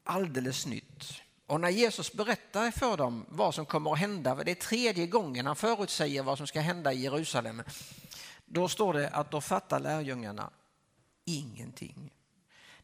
alldeles 0.04 0.66
nytt. 0.66 1.22
Och 1.46 1.60
när 1.60 1.70
Jesus 1.70 2.12
berättar 2.12 2.70
för 2.70 2.96
dem 2.96 3.26
vad 3.28 3.54
som 3.54 3.66
kommer 3.66 3.92
att 3.92 3.98
hända, 3.98 4.34
det 4.34 4.50
är 4.50 4.54
tredje 4.54 5.06
gången 5.06 5.46
han 5.46 5.56
förutsäger 5.56 6.22
vad 6.22 6.38
som 6.38 6.46
ska 6.46 6.60
hända 6.60 6.92
i 6.92 7.02
Jerusalem, 7.02 7.62
då 8.46 8.68
står 8.68 8.92
det 8.92 9.08
att 9.08 9.30
då 9.30 9.40
fattar 9.40 9.80
lärjungarna 9.80 10.50
ingenting. 11.24 12.10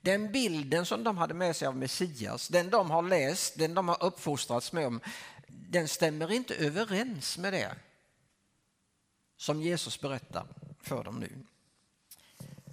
Den 0.01 0.33
bilden 0.33 0.87
som 0.87 1.05
de 1.05 1.19
hade 1.19 1.35
med 1.35 1.57
sig 1.57 1.69
av 1.69 1.77
Messias, 1.77 2.49
den 2.49 2.71
de 2.71 2.91
har 2.91 3.03
läst, 3.03 3.59
den 3.59 3.75
de 3.75 3.89
har 3.89 4.03
uppfostrats 4.03 4.73
med, 4.73 4.87
om, 4.87 5.01
den 5.47 5.89
stämmer 5.89 6.33
inte 6.33 6.55
överens 6.55 7.39
med 7.39 7.53
det 7.53 7.75
som 9.37 9.63
Jesus 9.63 10.01
berättar 10.01 10.47
för 10.83 11.05
dem 11.05 11.21
nu. 11.21 11.31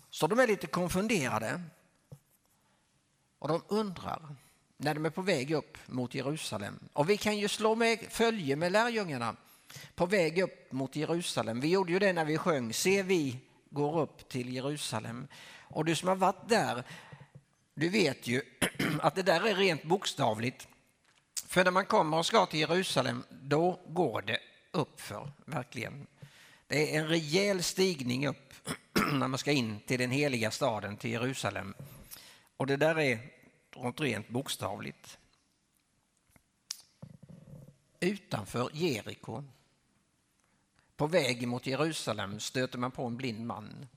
Så 0.09 0.27
de 0.27 0.39
är 0.39 0.47
lite 0.47 0.67
konfunderade 0.67 1.61
och 3.39 3.47
de 3.47 3.63
undrar 3.67 4.35
när 4.77 4.93
de 4.93 5.05
är 5.05 5.09
på 5.09 5.21
väg 5.21 5.51
upp 5.51 5.77
mot 5.85 6.15
Jerusalem. 6.15 6.79
Och 6.93 7.09
vi 7.09 7.17
kan 7.17 7.37
ju 7.37 7.47
slå 7.47 7.75
med 7.75 7.99
följe 8.09 8.55
med 8.55 8.71
lärjungarna 8.71 9.35
på 9.95 10.05
väg 10.05 10.39
upp 10.39 10.71
mot 10.71 10.95
Jerusalem. 10.95 11.61
Vi 11.61 11.67
gjorde 11.67 11.91
ju 11.91 11.99
det 11.99 12.13
när 12.13 12.25
vi 12.25 12.37
sjöng 12.37 12.73
Se 12.73 13.03
vi 13.03 13.39
går 13.69 14.01
upp 14.01 14.29
till 14.29 14.53
Jerusalem. 14.53 15.27
Och 15.61 15.85
du 15.85 15.95
som 15.95 16.09
har 16.09 16.15
varit 16.15 16.49
där, 16.49 16.83
du 17.73 17.89
vet 17.89 18.27
ju 18.27 18.41
att 19.01 19.15
det 19.15 19.23
där 19.23 19.47
är 19.47 19.55
rent 19.55 19.83
bokstavligt. 19.83 20.67
För 21.47 21.63
när 21.63 21.71
man 21.71 21.85
kommer 21.85 22.17
och 22.17 22.25
ska 22.25 22.45
till 22.45 22.59
Jerusalem, 22.59 23.23
då 23.29 23.79
går 23.87 24.21
det 24.21 24.39
uppför, 24.71 25.31
verkligen. 25.45 26.07
Det 26.67 26.95
är 26.95 26.99
en 26.99 27.07
rejäl 27.07 27.63
stigning 27.63 28.27
upp 28.27 28.53
när 29.11 29.27
man 29.27 29.37
ska 29.37 29.51
in 29.51 29.79
till 29.79 29.99
den 29.99 30.11
heliga 30.11 30.51
staden, 30.51 30.97
till 30.97 31.11
Jerusalem. 31.11 31.73
Och 32.57 32.67
det 32.67 32.77
där 32.77 32.99
är 32.99 33.19
rent 33.97 34.29
bokstavligt. 34.29 35.17
Utanför 37.99 38.69
Jeriko, 38.73 39.43
på 40.95 41.07
väg 41.07 41.47
mot 41.47 41.67
Jerusalem, 41.67 42.39
stöter 42.39 42.77
man 42.77 42.91
på 42.91 43.05
en 43.05 43.17
blind 43.17 43.45
man. 43.45 43.87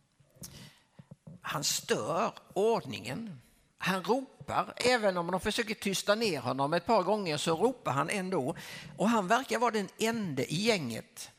Han 1.42 1.64
stör 1.64 2.32
ordningen. 2.52 3.40
Han 3.78 4.02
ropar, 4.02 4.74
även 4.76 5.16
om 5.16 5.30
de 5.30 5.40
försöker 5.40 5.74
tysta 5.74 6.14
ner 6.14 6.40
honom 6.40 6.72
ett 6.72 6.86
par 6.86 7.02
gånger 7.02 7.36
så 7.36 7.56
ropar 7.56 7.92
han 7.92 8.10
ändå. 8.10 8.56
Och 8.96 9.08
han 9.08 9.26
verkar 9.26 9.58
vara 9.58 9.70
den 9.70 9.88
enda 9.98 10.42
i 10.42 10.54
gänget 10.54 11.30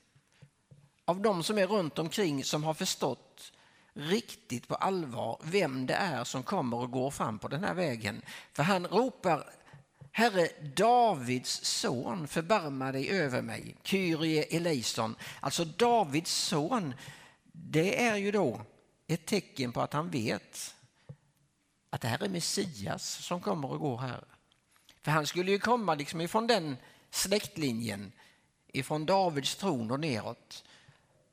av 1.06 1.22
de 1.22 1.44
som 1.44 1.58
är 1.58 1.68
runt 1.68 2.00
omkring 2.00 2.44
som 2.44 2.64
har 2.64 2.74
förstått 2.74 3.52
riktigt 3.94 4.68
på 4.68 4.76
allvar 4.76 5.40
vem 5.44 5.86
det 5.86 5.94
är 5.94 6.24
som 6.24 6.44
kommer 6.44 6.78
och 6.78 6.92
går 6.92 7.12
fram 7.12 7.40
på 7.40 7.48
den 7.48 7.64
här 7.64 7.74
vägen. 7.74 8.22
För 8.54 8.64
han 8.64 8.88
ropar 8.88 9.50
Herre 10.12 10.50
Davids 10.76 11.66
son, 11.66 12.28
förbarma 12.28 12.92
dig 12.92 13.10
över 13.10 13.42
mig. 13.42 13.76
Kyrie 13.84 14.44
eleison. 14.44 15.16
Alltså 15.40 15.66
Davids 15.66 16.32
son, 16.32 16.94
det 17.52 18.04
är 18.04 18.16
ju 18.16 18.32
då 18.32 18.62
ett 19.08 19.26
tecken 19.26 19.72
på 19.72 19.82
att 19.82 19.94
han 19.94 20.10
vet 20.10 20.76
att 21.90 22.02
det 22.02 22.08
här 22.08 22.24
är 22.24 22.30
Messias 22.30 23.04
som 23.04 23.42
kommer 23.42 23.72
och 23.72 23.80
går 23.80 23.98
här. 23.98 24.24
För 25.02 25.12
han 25.12 25.28
skulle 25.28 25.52
ju 25.52 25.60
komma 25.60 25.96
liksom 25.96 26.22
ifrån 26.22 26.48
den 26.48 26.78
släktlinjen, 27.10 28.12
ifrån 28.68 29.06
Davids 29.06 29.56
tron 29.56 29.92
och 29.92 30.00
neråt. 30.00 30.64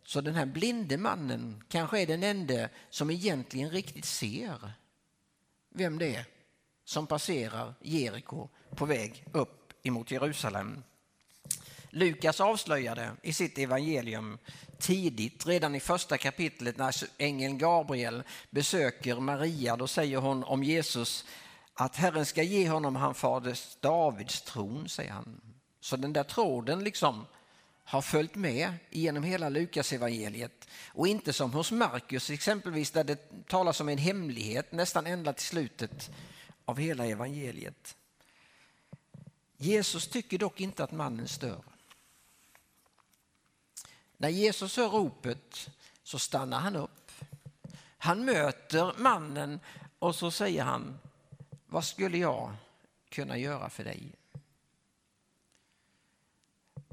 Så 0.08 0.20
den 0.20 0.34
här 0.34 0.46
blinde 0.46 0.96
mannen 0.96 1.62
kanske 1.68 2.00
är 2.00 2.06
den 2.06 2.22
enda 2.22 2.68
som 2.90 3.10
egentligen 3.10 3.70
riktigt 3.70 4.04
ser 4.04 4.72
vem 5.68 5.98
det 5.98 6.14
är 6.14 6.24
som 6.84 7.06
passerar 7.06 7.74
Jeriko 7.80 8.48
på 8.70 8.86
väg 8.86 9.24
upp 9.32 9.72
emot 9.82 10.10
Jerusalem. 10.10 10.82
Lukas 11.90 12.40
avslöjade 12.40 13.10
i 13.22 13.32
sitt 13.32 13.58
evangelium 13.58 14.38
tidigt, 14.78 15.46
redan 15.46 15.74
i 15.74 15.80
första 15.80 16.18
kapitlet 16.18 16.76
när 16.76 16.94
ängeln 17.18 17.58
Gabriel 17.58 18.22
besöker 18.50 19.20
Maria, 19.20 19.76
då 19.76 19.86
säger 19.86 20.18
hon 20.18 20.44
om 20.44 20.64
Jesus 20.64 21.24
att 21.74 21.96
Herren 21.96 22.26
ska 22.26 22.42
ge 22.42 22.68
honom 22.68 22.96
han 22.96 23.14
faders 23.14 23.76
Davids 23.80 24.42
tron, 24.42 24.88
säger 24.88 25.12
han. 25.12 25.40
Så 25.80 25.96
den 25.96 26.12
där 26.12 26.24
tråden 26.24 26.84
liksom 26.84 27.26
har 27.88 28.02
följt 28.02 28.34
med 28.34 28.72
genom 28.90 29.22
hela 29.22 29.48
Lukas 29.48 29.92
evangeliet 29.92 30.68
och 30.86 31.08
inte 31.08 31.32
som 31.32 31.52
hos 31.52 31.72
Markus 31.72 32.30
exempelvis 32.30 32.90
där 32.90 33.04
det 33.04 33.46
talas 33.46 33.80
om 33.80 33.88
en 33.88 33.98
hemlighet 33.98 34.72
nästan 34.72 35.06
ända 35.06 35.32
till 35.32 35.46
slutet 35.46 36.10
av 36.64 36.78
hela 36.78 37.06
evangeliet. 37.06 37.96
Jesus 39.56 40.08
tycker 40.08 40.38
dock 40.38 40.60
inte 40.60 40.84
att 40.84 40.92
mannen 40.92 41.28
stör. 41.28 41.62
När 44.16 44.28
Jesus 44.28 44.76
hör 44.76 44.88
ropet 44.88 45.70
så 46.02 46.18
stannar 46.18 46.60
han 46.60 46.76
upp. 46.76 47.12
Han 47.98 48.24
möter 48.24 48.94
mannen 48.98 49.60
och 49.98 50.14
så 50.14 50.30
säger 50.30 50.62
han, 50.62 50.98
vad 51.66 51.84
skulle 51.84 52.18
jag 52.18 52.56
kunna 53.08 53.38
göra 53.38 53.70
för 53.70 53.84
dig? 53.84 54.17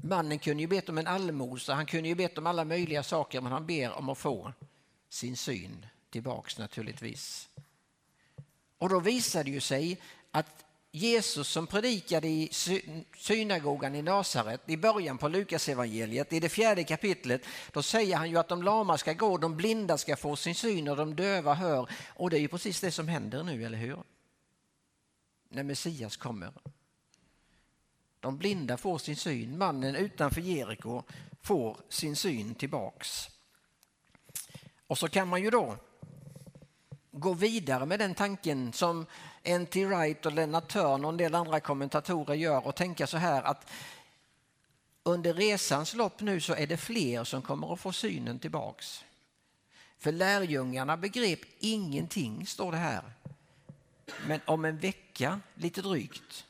Mannen 0.06 0.38
kunde 0.38 0.62
ju 0.62 0.66
bett 0.66 0.88
om 0.88 0.98
en 0.98 1.06
allmosa, 1.06 1.74
han 1.74 1.86
kunde 1.86 2.08
ju 2.08 2.14
bett 2.14 2.38
om 2.38 2.46
alla 2.46 2.64
möjliga 2.64 3.02
saker 3.02 3.40
men 3.40 3.52
han 3.52 3.66
ber 3.66 3.92
om 3.92 4.08
att 4.08 4.18
få 4.18 4.52
sin 5.08 5.36
syn 5.36 5.86
tillbaks 6.10 6.58
naturligtvis. 6.58 7.48
Och 8.78 8.88
då 8.88 9.00
visade 9.00 9.44
det 9.44 9.50
ju 9.50 9.60
sig 9.60 10.00
att 10.30 10.64
Jesus 10.90 11.48
som 11.48 11.66
predikade 11.66 12.28
i 12.28 12.50
synagogan 13.16 13.94
i 13.94 14.02
Nasaret 14.02 14.60
i 14.66 14.76
början 14.76 15.18
på 15.18 15.28
Lukas 15.28 15.68
evangeliet 15.68 16.32
i 16.32 16.40
det 16.40 16.48
fjärde 16.48 16.84
kapitlet, 16.84 17.42
då 17.72 17.82
säger 17.82 18.16
han 18.16 18.30
ju 18.30 18.38
att 18.38 18.48
de 18.48 18.62
lama 18.62 18.98
ska 18.98 19.12
gå, 19.12 19.38
de 19.38 19.56
blinda 19.56 19.98
ska 19.98 20.16
få 20.16 20.36
sin 20.36 20.54
syn 20.54 20.88
och 20.88 20.96
de 20.96 21.16
döva 21.16 21.54
hör. 21.54 21.90
Och 22.06 22.30
det 22.30 22.36
är 22.36 22.40
ju 22.40 22.48
precis 22.48 22.80
det 22.80 22.90
som 22.90 23.08
händer 23.08 23.42
nu, 23.42 23.64
eller 23.64 23.78
hur? 23.78 23.98
När 25.48 25.62
Messias 25.62 26.16
kommer. 26.16 26.52
De 28.26 28.38
blinda 28.38 28.76
får 28.76 28.98
sin 28.98 29.16
syn, 29.16 29.58
mannen 29.58 29.96
utanför 29.96 30.40
Jeriko 30.40 31.02
får 31.42 31.76
sin 31.88 32.16
syn 32.16 32.54
tillbaks. 32.54 33.28
Och 34.86 34.98
så 34.98 35.08
kan 35.08 35.28
man 35.28 35.42
ju 35.42 35.50
då 35.50 35.76
gå 37.10 37.32
vidare 37.32 37.86
med 37.86 37.98
den 37.98 38.14
tanken 38.14 38.72
som 38.72 39.06
N.T. 39.42 39.84
Wright 39.84 40.26
och 40.26 40.32
Lennart 40.32 40.68
Törn 40.68 41.04
och 41.04 41.10
en 41.10 41.16
del 41.16 41.34
andra 41.34 41.60
kommentatorer 41.60 42.34
gör 42.34 42.66
och 42.66 42.76
tänka 42.76 43.06
så 43.06 43.16
här 43.16 43.42
att 43.42 43.70
under 45.02 45.34
resans 45.34 45.94
lopp 45.94 46.20
nu 46.20 46.40
så 46.40 46.54
är 46.54 46.66
det 46.66 46.76
fler 46.76 47.24
som 47.24 47.42
kommer 47.42 47.72
att 47.72 47.80
få 47.80 47.92
synen 47.92 48.38
tillbaks. 48.38 49.04
För 49.98 50.12
lärjungarna 50.12 50.96
begrep 50.96 51.40
ingenting, 51.58 52.46
står 52.46 52.72
det 52.72 52.78
här. 52.78 53.02
Men 54.26 54.40
om 54.44 54.64
en 54.64 54.78
vecka, 54.78 55.40
lite 55.54 55.82
drygt, 55.82 56.45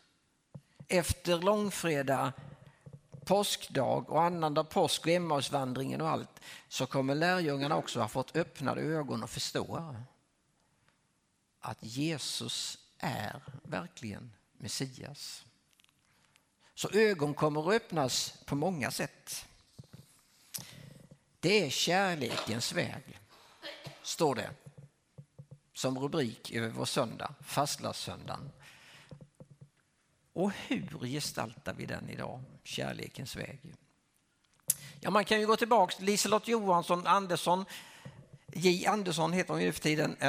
efter 0.89 1.39
långfredag, 1.39 2.33
påskdag 3.25 4.11
och 4.11 4.23
annandag 4.23 4.65
påsk 4.65 5.07
och 5.07 5.13
Emmausvandringen 5.13 6.01
och 6.01 6.09
allt 6.09 6.41
så 6.69 6.87
kommer 6.87 7.15
lärjungarna 7.15 7.77
också 7.77 8.01
ha 8.01 8.09
fått 8.09 8.37
öppnade 8.37 8.81
ögon 8.81 9.23
och 9.23 9.31
förstå 9.31 9.97
att 11.61 11.79
Jesus 11.81 12.79
är 12.99 13.43
verkligen 13.63 14.33
Messias. 14.59 15.45
Så 16.75 16.91
ögon 16.91 17.35
kommer 17.35 17.69
att 17.69 17.75
öppnas 17.75 18.35
på 18.45 18.55
många 18.55 18.91
sätt. 18.91 19.47
Det 21.41 21.67
är 21.67 21.71
kärlekens 21.71 22.73
väg, 22.73 23.21
står 24.03 24.35
det 24.35 24.51
som 25.73 25.99
rubrik 25.99 26.53
över 26.53 26.69
vår 26.69 26.85
söndag, 26.85 27.35
fastlagssöndagen. 27.41 28.51
Och 30.37 30.53
hur 30.69 31.07
gestaltar 31.07 31.75
vi 31.75 31.87
den 31.87 32.11
idag, 32.11 32.41
kärlekens 32.65 33.37
väg? 33.37 33.75
Ja, 35.01 35.11
man 35.11 35.25
kan 35.25 35.41
ju 35.41 35.47
gå 35.47 35.57
tillbaka 35.57 35.97
till 35.97 36.05
Liselott 36.05 36.49
Johansson 36.49 37.07
Andersson, 37.07 37.65
J. 38.53 38.87
Andersson 38.87 39.33
heter 39.33 39.53
hon 39.53 39.63
ju 39.63 39.73
för 39.73 39.81
tiden, 39.81 40.17
äh, 40.21 40.29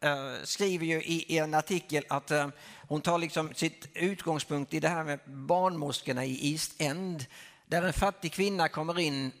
äh, 0.00 0.42
skriver 0.44 0.86
ju 0.86 1.02
i, 1.02 1.38
en 1.38 1.54
artikel 1.54 2.04
att 2.08 2.30
äh, 2.30 2.48
hon 2.88 3.00
tar 3.00 3.18
liksom 3.18 3.54
sitt 3.54 3.88
utgångspunkt 3.94 4.74
i 4.74 4.80
det 4.80 4.88
här 4.88 5.04
med 5.04 5.20
barnmorskorna 5.26 6.24
i 6.24 6.52
East 6.52 6.80
End, 6.80 7.24
där 7.66 7.82
en 7.82 7.92
fattig 7.92 8.32
kvinna 8.32 8.68
kommer 8.68 8.98
in 8.98 9.32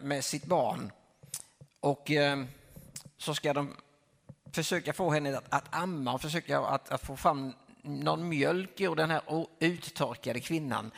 med 0.00 0.24
sitt 0.24 0.44
barn. 0.44 0.92
Och 1.80 2.10
så 3.18 3.34
ska 3.34 3.52
de 3.52 3.76
försöka 4.52 4.92
få 4.92 5.10
henne 5.10 5.38
att, 5.38 5.44
att 5.48 5.64
amma 5.70 6.12
och 6.12 6.22
försöka 6.22 6.60
att, 6.60 6.90
att, 6.90 7.06
få 7.06 7.16
fram 7.16 7.52
någon 7.84 8.28
mjölk 8.28 8.80
ur 8.80 8.94
den 8.94 9.10
här 9.10 9.46
uttorkade 9.58 10.40
kvinnan. 10.40 10.90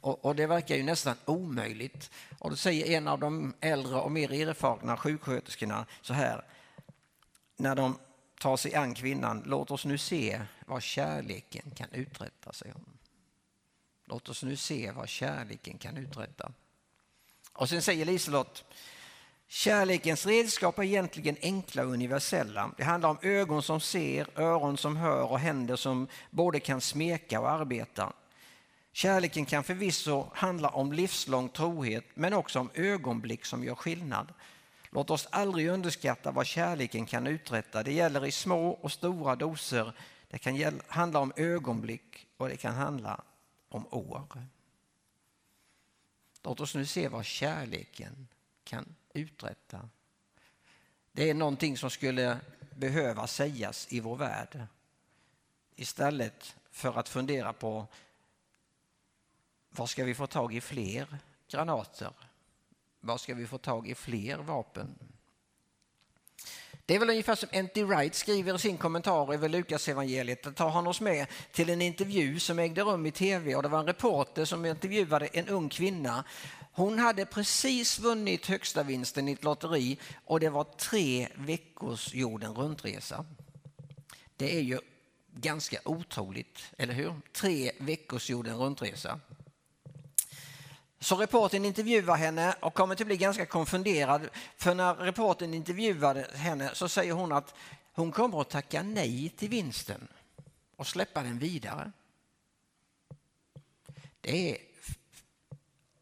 Och, 0.00 0.24
och, 0.24 0.36
det 0.36 0.46
verkar 0.46 0.76
ju 0.76 0.82
nästan 0.82 1.16
omöjligt. 1.24 2.10
Och 2.38 2.50
då 2.50 2.56
säger 2.56 2.96
en 2.96 3.08
av 3.08 3.18
de 3.18 3.54
äldre 3.60 3.96
och 3.96 4.12
mer 4.12 4.32
erfarna 4.32 4.96
sjuksköterskorna 4.96 5.86
så 6.02 6.14
här, 6.14 6.44
när 7.56 7.74
de 7.74 7.98
tar 8.40 8.56
sig 8.56 8.74
an 8.74 8.94
kvinnan, 8.94 9.42
låt 9.46 9.70
oss 9.70 9.84
nu 9.84 9.98
se 9.98 10.40
vad 10.66 10.82
kärleken 10.82 11.70
kan 11.70 11.88
uträtta, 11.92 12.52
säger 12.52 12.74
hon. 12.74 12.98
Låt 14.04 14.28
oss 14.28 14.42
nu 14.42 14.56
se 14.56 14.90
vad 14.90 15.08
kärleken 15.08 15.78
kan 15.78 15.96
uträtta. 15.96 16.52
Och 17.52 17.68
sen 17.68 17.82
säger 17.82 18.04
Liselott, 18.04 18.64
kärlekens 19.48 20.26
redskap 20.26 20.78
är 20.78 20.82
egentligen 20.82 21.36
enkla 21.42 21.82
och 21.82 21.92
universella. 21.92 22.70
Det 22.76 22.84
handlar 22.84 23.08
om 23.08 23.18
ögon 23.22 23.62
som 23.62 23.80
ser, 23.80 24.40
öron 24.40 24.76
som 24.76 24.96
hör 24.96 25.30
och 25.30 25.38
händer 25.38 25.76
som 25.76 26.08
både 26.30 26.60
kan 26.60 26.80
smeka 26.80 27.40
och 27.40 27.50
arbeta. 27.50 28.12
Kärleken 28.92 29.46
kan 29.46 29.64
förvisso 29.64 30.26
handla 30.34 30.68
om 30.68 30.92
livslång 30.92 31.48
trohet 31.48 32.04
men 32.14 32.34
också 32.34 32.60
om 32.60 32.70
ögonblick 32.74 33.44
som 33.44 33.64
gör 33.64 33.74
skillnad. 33.74 34.32
Låt 34.90 35.10
oss 35.10 35.28
aldrig 35.30 35.68
underskatta 35.68 36.30
vad 36.30 36.46
kärleken 36.46 37.06
kan 37.06 37.26
uträtta. 37.26 37.82
Det 37.82 37.92
gäller 37.92 38.26
i 38.26 38.32
små 38.32 38.70
och 38.70 38.92
stora 38.92 39.36
doser. 39.36 39.92
Det 40.28 40.38
kan 40.38 40.80
handla 40.88 41.20
om 41.20 41.32
ögonblick 41.36 42.26
och 42.36 42.48
det 42.48 42.56
kan 42.56 42.74
handla 42.74 43.20
om 43.68 43.86
år. 43.90 44.26
Låt 46.42 46.60
oss 46.60 46.74
nu 46.74 46.86
se 46.86 47.08
vad 47.08 47.24
kärleken 47.24 48.28
kan 48.64 48.94
uträtta. 49.14 49.88
Det 51.12 51.30
är 51.30 51.34
någonting 51.34 51.78
som 51.78 51.90
skulle 51.90 52.40
behöva 52.74 53.26
sägas 53.26 53.92
i 53.92 54.00
vår 54.00 54.16
värld 54.16 54.66
istället 55.76 56.56
för 56.70 56.98
att 56.98 57.08
fundera 57.08 57.52
på 57.52 57.86
var 59.70 59.86
ska 59.86 60.04
vi 60.04 60.14
få 60.14 60.26
tag 60.26 60.54
i 60.54 60.60
fler 60.60 61.18
granater? 61.48 62.10
Var 63.00 63.18
ska 63.18 63.34
vi 63.34 63.46
få 63.46 63.58
tag 63.58 63.88
i 63.88 63.94
fler 63.94 64.36
vapen? 64.36 64.98
Det 66.86 66.94
är 66.94 66.98
väl 66.98 67.10
ungefär 67.10 67.34
som 67.34 67.48
N.T. 67.52 67.84
Wright 67.84 68.14
skriver 68.14 68.54
i 68.54 68.58
sin 68.58 68.78
kommentar 68.78 69.34
över 69.34 69.48
Lukas 69.48 69.88
evangeliet. 69.88 70.42
Där 70.42 70.52
tar 70.52 70.70
han 70.70 70.86
oss 70.86 71.00
med 71.00 71.26
till 71.52 71.70
en 71.70 71.82
intervju 71.82 72.40
som 72.40 72.58
ägde 72.58 72.82
rum 72.82 73.06
i 73.06 73.10
tv 73.10 73.56
och 73.56 73.62
det 73.62 73.68
var 73.68 73.78
en 73.78 73.86
reporter 73.86 74.44
som 74.44 74.64
intervjuade 74.64 75.26
en 75.26 75.48
ung 75.48 75.68
kvinna. 75.68 76.24
Hon 76.76 76.98
hade 76.98 77.26
precis 77.26 77.98
vunnit 77.98 78.46
högsta 78.46 78.82
vinsten 78.82 79.28
i 79.28 79.32
ett 79.32 79.44
lotteri 79.44 79.98
och 80.24 80.40
det 80.40 80.48
var 80.48 80.64
tre 80.64 81.28
veckors 81.34 82.14
jorden 82.14 82.54
runtresa. 82.54 83.24
Det 84.36 84.56
är 84.56 84.60
ju 84.60 84.78
ganska 85.36 85.78
otroligt, 85.84 86.72
eller 86.78 86.94
hur? 86.94 87.14
Tre 87.32 87.72
veckors 87.78 88.30
jorden 88.30 88.56
runtresa. 88.56 89.20
Så 91.00 91.16
reporten 91.16 91.64
intervjuar 91.64 92.16
henne 92.16 92.54
och 92.60 92.74
kommer 92.74 92.94
att 92.94 93.06
bli 93.06 93.16
ganska 93.16 93.46
konfunderad. 93.46 94.28
För 94.56 94.74
när 94.74 94.94
reporten 94.94 95.54
intervjuade 95.54 96.30
henne 96.34 96.70
så 96.74 96.88
säger 96.88 97.12
hon 97.12 97.32
att 97.32 97.54
hon 97.92 98.12
kommer 98.12 98.40
att 98.40 98.50
tacka 98.50 98.82
nej 98.82 99.28
till 99.28 99.48
vinsten 99.48 100.08
och 100.76 100.86
släppa 100.86 101.22
den 101.22 101.38
vidare. 101.38 101.92
Det 104.20 104.50
är 104.50 104.73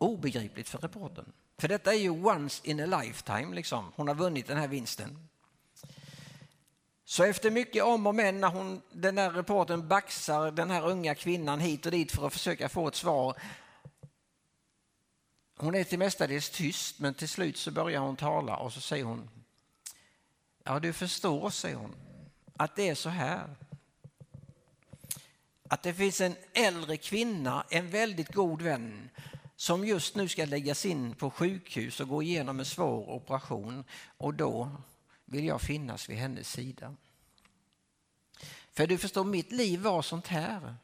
obegripligt 0.03 0.69
för 0.69 0.79
reporten. 0.79 1.33
För 1.59 1.69
detta 1.69 1.95
är 1.95 1.99
ju 1.99 2.11
once 2.11 2.69
in 2.69 2.81
a 2.81 3.03
lifetime, 3.03 3.55
liksom. 3.55 3.93
hon 3.97 4.09
har 4.09 4.15
vunnit 4.15 4.47
den 4.47 4.59
här 4.59 4.69
vinsten. 4.69 5.29
Så 7.05 7.25
efter 7.25 7.51
mycket 7.51 7.85
om 7.85 8.07
och 8.07 8.15
men 8.15 8.41
när 8.41 8.49
hon, 8.49 8.83
den 8.93 9.15
där 9.15 9.31
reporten 9.31 9.89
baxar 9.89 10.51
den 10.51 10.71
här 10.71 10.89
unga 10.89 11.15
kvinnan 11.15 11.61
hit 11.61 11.87
och 11.87 11.93
dit 11.93 12.13
för 12.13 12.27
att 12.27 12.33
försöka 12.33 12.69
få 12.69 12.89
ett 12.89 12.95
svar 12.95 13.37
hon 15.63 15.75
är 15.75 15.85
till 15.85 15.99
mestadels 15.99 16.51
tyst, 16.51 16.99
men 16.99 17.15
till 17.15 17.29
slut 17.29 17.57
så 17.57 17.71
börjar 17.71 18.01
hon 18.01 18.17
tala 18.17 18.57
och 18.57 18.73
så 18.73 18.81
säger 18.81 19.05
hon 19.05 19.31
Ja, 20.65 20.81
du 20.81 20.93
förstår, 20.93 21.51
säger 21.51 21.77
hon, 21.77 21.95
att 22.57 22.77
det 22.77 22.89
är 22.89 22.95
så 22.95 23.09
här. 23.09 23.57
Att 25.69 25.83
det 25.83 25.95
finns 25.95 26.21
en 26.21 26.37
äldre 26.53 26.97
kvinna, 26.97 27.65
en 27.71 27.91
väldigt 27.91 28.35
god 28.35 28.63
vän, 28.63 29.11
som 29.63 29.87
just 29.87 30.15
nu 30.15 30.29
ska 30.29 30.45
läggas 30.45 30.87
in 30.87 31.15
på 31.15 31.31
sjukhus 31.31 32.01
och 32.01 32.09
gå 32.09 32.23
igenom 32.23 32.59
en 32.59 32.65
svår 32.65 33.11
operation 33.11 33.85
och 34.17 34.35
då 34.35 34.71
vill 35.25 35.45
jag 35.45 35.61
finnas 35.61 36.09
vid 36.09 36.17
hennes 36.17 36.51
sida. 36.51 36.95
För 38.73 38.87
du 38.87 38.99
förstår, 38.99 39.25
mitt 39.25 39.53
liv 39.53 39.81
var 39.81 40.03
sånt 40.03 40.27
här 40.27 40.77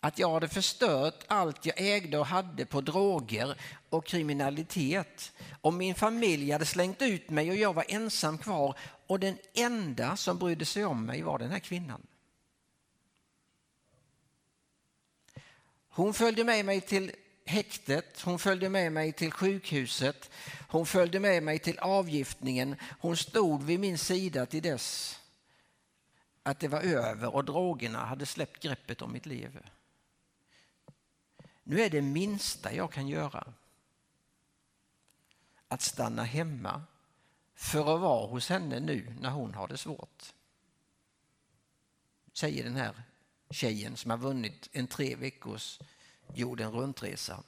att 0.00 0.18
jag 0.18 0.30
hade 0.30 0.48
förstört 0.48 1.24
allt 1.26 1.66
jag 1.66 1.80
ägde 1.80 2.18
och 2.18 2.26
hade 2.26 2.66
på 2.66 2.80
droger 2.80 3.60
och 3.88 4.06
kriminalitet. 4.06 5.32
Och 5.60 5.74
min 5.74 5.94
familj 5.94 6.50
hade 6.50 6.66
slängt 6.66 7.02
ut 7.02 7.30
mig 7.30 7.50
och 7.50 7.56
jag 7.56 7.74
var 7.74 7.84
ensam 7.88 8.38
kvar 8.38 8.78
och 9.06 9.20
den 9.20 9.38
enda 9.54 10.16
som 10.16 10.38
brydde 10.38 10.64
sig 10.64 10.84
om 10.84 11.06
mig 11.06 11.22
var 11.22 11.38
den 11.38 11.50
här 11.50 11.58
kvinnan. 11.58 12.06
Hon 15.88 16.14
följde 16.14 16.44
med 16.44 16.64
mig 16.64 16.80
till 16.80 17.12
häktet, 17.50 18.20
hon 18.20 18.38
följde 18.38 18.68
med 18.68 18.92
mig 18.92 19.12
till 19.12 19.32
sjukhuset, 19.32 20.30
hon 20.68 20.86
följde 20.86 21.20
med 21.20 21.42
mig 21.42 21.58
till 21.58 21.78
avgiftningen. 21.78 22.76
Hon 23.00 23.16
stod 23.16 23.62
vid 23.62 23.80
min 23.80 23.98
sida 23.98 24.46
till 24.46 24.62
dess 24.62 25.20
att 26.42 26.60
det 26.60 26.68
var 26.68 26.80
över 26.80 27.34
och 27.34 27.44
drogerna 27.44 28.04
hade 28.04 28.26
släppt 28.26 28.62
greppet 28.62 29.02
om 29.02 29.12
mitt 29.12 29.26
liv. 29.26 29.58
Nu 31.62 31.80
är 31.80 31.90
det 31.90 32.02
minsta 32.02 32.74
jag 32.74 32.92
kan 32.92 33.08
göra 33.08 33.54
att 35.68 35.82
stanna 35.82 36.24
hemma 36.24 36.82
för 37.54 37.94
att 37.94 38.00
vara 38.00 38.26
hos 38.26 38.48
henne 38.48 38.80
nu 38.80 39.16
när 39.20 39.30
hon 39.30 39.54
har 39.54 39.68
det 39.68 39.78
svårt. 39.78 40.34
Säger 42.32 42.64
den 42.64 42.76
här 42.76 43.02
tjejen 43.50 43.96
som 43.96 44.10
har 44.10 44.18
vunnit 44.18 44.68
en 44.72 44.86
tre 44.86 45.16
veckors 45.16 45.78
jorden 46.34 46.72
runtresa. 46.72 47.42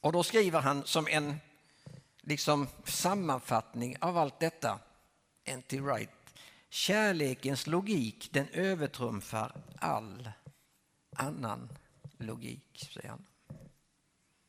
Och 0.00 0.12
då 0.12 0.22
skriver 0.22 0.60
han 0.60 0.86
som 0.86 1.06
en 1.06 1.36
liksom 2.20 2.68
sammanfattning 2.84 3.96
av 4.00 4.18
allt 4.18 4.40
detta, 4.40 4.78
N.T. 5.44 5.80
Wright, 5.80 6.10
Kärlekens 6.68 7.66
logik 7.66 8.28
den 8.32 8.48
övertrumfar 8.48 9.62
all 9.78 10.30
annan 11.16 11.68
logik, 12.18 12.88
säger 12.94 13.08
han. 13.08 13.26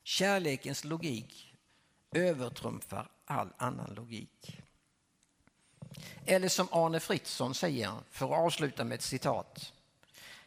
Kärlekens 0.04 0.84
logik 0.84 1.56
övertrumfar 2.12 3.12
all 3.26 3.54
annan 3.58 3.94
logik. 3.94 4.62
Eller 6.26 6.50
som 6.50 6.68
Arne 6.72 7.00
Fritzson 7.00 7.56
säger, 7.56 7.94
för 8.10 8.26
att 8.26 8.46
avsluta 8.46 8.84
med 8.84 8.96
ett 8.96 9.02
citat. 9.02 9.73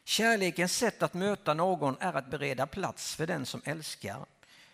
Kärlekens 0.09 0.77
sätt 0.77 1.03
att 1.03 1.15
möta 1.15 1.55
någon 1.55 1.97
är 2.01 2.13
att 2.13 2.31
bereda 2.31 2.67
plats 2.67 3.15
för 3.15 3.27
den 3.27 3.47
som 3.47 3.63
älskar. 3.65 4.27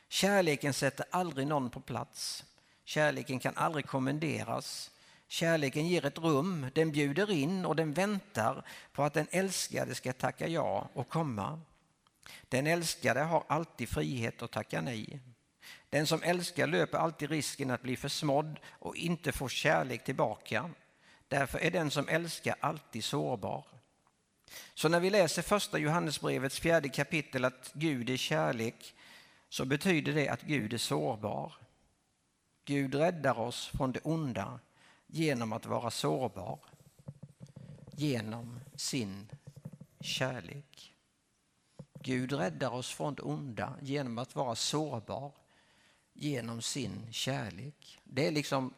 Kärleken 0.09 0.73
sätter 0.73 1.07
aldrig 1.11 1.47
någon 1.47 1.71
på 1.71 1.81
plats. 1.81 2.45
Kärleken 2.85 3.39
kan 3.39 3.57
aldrig 3.57 3.87
kommenderas. 3.87 4.91
Kärleken 5.29 5.87
ger 5.89 6.05
ett 6.05 6.19
rum, 6.19 6.67
den 6.75 6.93
bjuder 6.93 7.31
in 7.31 7.67
och 7.67 7.77
den 7.77 7.93
väntar 7.93 8.65
på 8.93 9.03
att 9.03 9.15
den 9.15 9.27
älskade 9.31 9.95
ska 9.95 10.13
tacka 10.13 10.49
ja 10.49 10.89
och 10.95 11.09
komma. 11.09 11.61
Den 12.49 12.67
älskade 12.67 13.21
har 13.21 13.45
alltid 13.47 13.89
frihet 13.89 14.43
att 14.43 14.51
tacka 14.51 14.81
nej. 14.81 15.21
Den 15.91 16.07
som 16.07 16.23
älskar 16.23 16.67
löper 16.67 16.99
alltid 16.99 17.31
risken 17.31 17.71
att 17.71 17.83
bli 17.83 17.97
försmådd 17.97 18.61
och 18.69 18.97
inte 18.97 19.33
få 19.33 19.49
kärlek 19.49 20.05
tillbaka. 20.05 20.71
Därför 21.29 21.59
är 21.59 21.71
den 21.71 21.91
som 21.91 22.09
älskar 22.09 22.55
alltid 22.61 23.05
sårbar. 23.05 23.65
Så 24.75 24.89
när 24.89 25.01
vi 25.01 25.11
läser 25.11 25.43
första 25.43 25.79
Johannesbrevets 25.79 26.61
fjärde 26.61 26.89
kapitel 26.89 27.45
att 27.45 27.71
Gud 27.75 28.11
är 28.11 28.17
kärlek 28.17 28.95
så 29.49 29.65
betyder 29.65 30.13
det 30.13 30.29
att 30.29 30.43
Gud 30.43 30.73
är 30.73 30.79
sårbar. 30.79 31.53
Gud 32.65 32.95
räddar 32.95 33.39
oss 33.39 33.67
från 33.67 33.93
det 33.93 34.01
onda 34.01 34.61
genom 35.07 35.53
att 35.53 35.67
vara 35.67 35.91
sårbar, 35.91 36.59
genom 37.93 38.61
sin 38.77 39.29
kärlek. 40.01 40.95
Gud 42.01 42.33
räddar 42.33 42.71
oss 42.71 42.91
från 42.91 43.15
det 43.15 43.23
onda 43.23 43.77
genom 43.83 44.19
att 44.19 44.35
vara 44.35 44.55
sårbar, 44.55 45.33
genom 46.13 46.63
sin 46.63 47.13
kärlek. 47.13 48.01
Det 48.05 48.27
är 48.27 48.31
liksom 48.31 48.75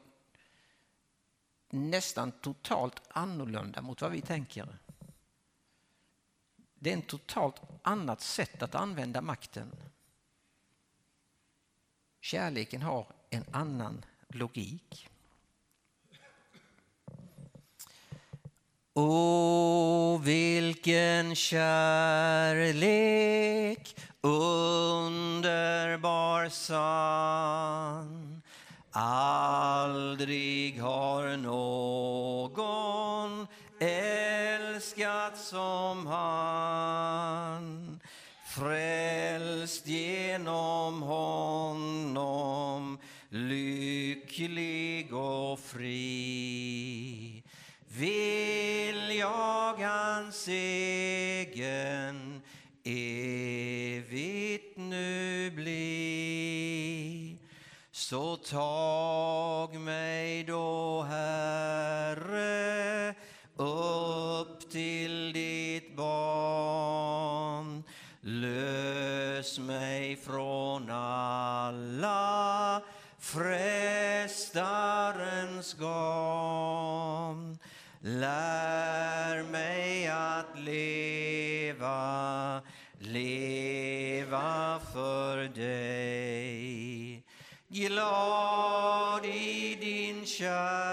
nästan 1.71 2.33
totalt 2.33 3.03
annorlunda 3.09 3.83
mot 3.83 4.03
vad 4.03 4.13
vi 4.13 4.21
tänker. 4.21 4.79
Det 6.85 6.93
är 6.93 6.99
ett 6.99 7.07
totalt 7.07 7.61
annat 7.83 8.21
sätt 8.21 8.63
att 8.63 8.75
använda 8.75 9.21
makten. 9.21 9.71
Kärleken 12.21 12.83
har 12.83 13.07
en 13.31 13.45
annan 13.51 14.05
logik. 14.29 15.09
O 18.93 20.21
vilken 20.25 21.35
kärlek 21.35 22.77
underbar 24.21 26.49
sann 26.49 28.35
Aldrig 28.97 30.81
har 30.81 31.37
någon 31.37 33.47
älskat 33.81 35.39
som 35.39 36.07
han 36.07 38.01
frälst 38.47 39.87
genom 39.87 41.03
honom 41.03 42.99
lycklig 43.29 45.15
och 45.15 45.59
fri 45.61 47.43
vill 47.89 49.19
jag 49.19 49.75
hans 49.75 50.49
egen 50.49 52.43
evigt 52.85 54.77
nu 54.77 55.51
bli. 55.51 57.39
Så 57.93 58.37
tag 58.37 59.75
mig 59.75 60.45
då, 60.45 61.03
Herre, 61.03 61.74
Lös 69.55 69.67
mig 69.67 70.17
från 70.17 70.91
alla 70.91 72.83
frestarens 73.19 75.75
garn. 75.75 77.59
Lär 78.01 79.43
mig 79.43 80.09
att 80.09 80.59
leva, 80.59 82.61
leva 82.99 84.81
för 84.93 85.49
dig. 85.49 87.23
Glad 87.69 89.25
i 89.25 89.79
din 89.81 90.27
kärlek, 90.27 90.91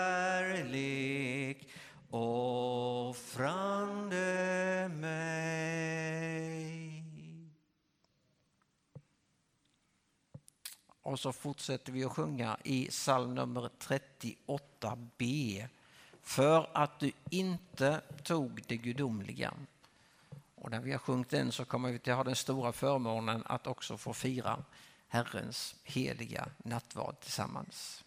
offrande 2.12 4.12
mig. 4.94 5.62
Och 11.02 11.20
så 11.20 11.32
fortsätter 11.32 11.92
vi 11.92 12.04
att 12.04 12.12
sjunga 12.12 12.58
i 12.64 12.88
psalm 12.88 13.36
nummer 13.36 13.70
38b 13.80 15.68
för 16.22 16.70
att 16.74 17.00
du 17.00 17.12
inte 17.30 18.02
tog 18.24 18.64
det 18.68 18.78
gudomliga. 18.78 19.54
Och 20.56 20.72
när 20.72 20.80
vi 20.80 20.92
har 20.92 21.00
sjungit 21.00 21.30
den 21.30 21.52
så 21.52 21.66
kommer 21.66 21.92
vi 21.92 22.12
att 22.12 22.18
ha 22.18 22.24
den 22.24 22.36
stora 22.36 22.72
förmånen 22.72 23.44
att 23.46 23.68
också 23.68 23.98
få 23.98 24.14
fira 24.14 24.64
Herrens 25.08 25.76
heliga 25.84 26.48
nattvard 26.58 27.20
tillsammans. 27.20 28.04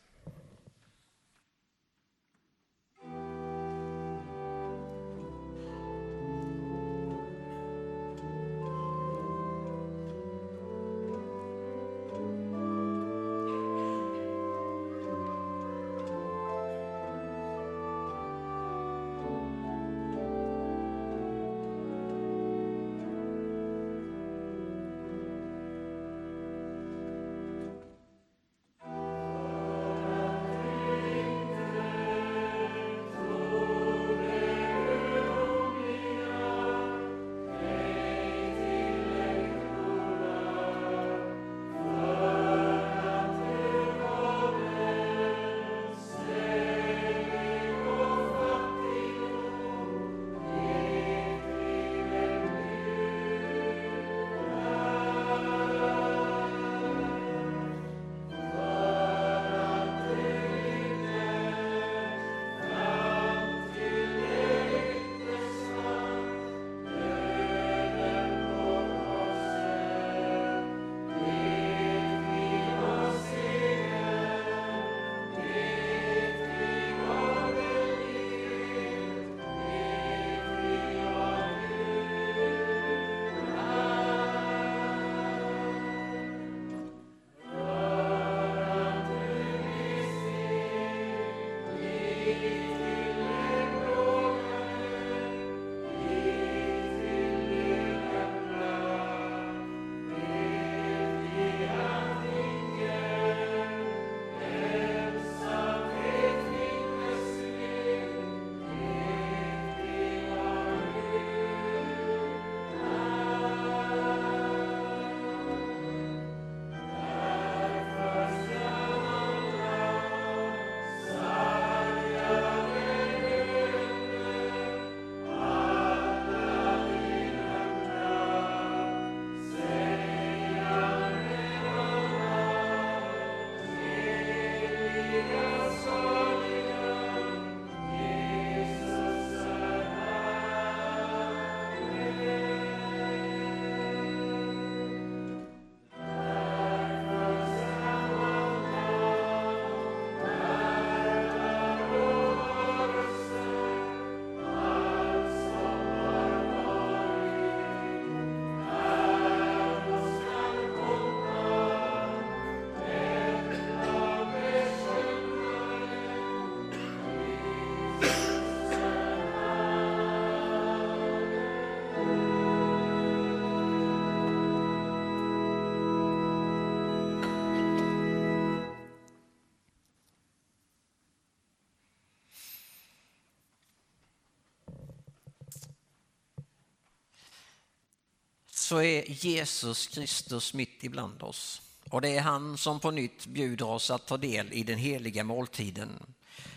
Så 188.75 188.83
är 188.83 189.05
Jesus 189.11 189.87
Kristus 189.87 190.55
mitt 190.55 190.85
ibland 190.85 191.23
oss. 191.23 191.63
Och 191.91 192.01
det 192.01 192.17
är 192.17 192.21
han 192.21 192.59
som 192.59 192.81
på 192.81 192.91
nytt 192.91 193.27
bjuder 193.27 193.67
oss 193.67 193.91
att 193.91 194.07
ta 194.07 194.17
del 194.17 194.53
i 194.53 194.63
den 194.63 194.79
heliga 194.79 195.25
måltiden. 195.25 196.15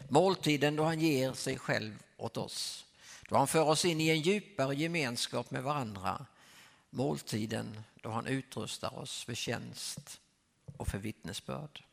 Måltiden 0.09 0.75
då 0.75 0.83
han 0.83 0.99
ger 0.99 1.33
sig 1.33 1.57
själv 1.57 2.03
åt 2.17 2.37
oss. 2.37 2.85
Då 3.29 3.37
han 3.37 3.47
för 3.47 3.61
oss 3.61 3.85
in 3.85 4.01
i 4.01 4.09
en 4.09 4.21
djupare 4.21 4.75
gemenskap 4.75 5.51
med 5.51 5.63
varandra. 5.63 6.25
Måltiden 6.89 7.83
då 8.01 8.09
han 8.09 8.27
utrustar 8.27 8.99
oss 8.99 9.23
för 9.23 9.35
tjänst 9.35 10.19
och 10.77 10.87
för 10.87 10.97
vittnesbörd. 10.97 11.83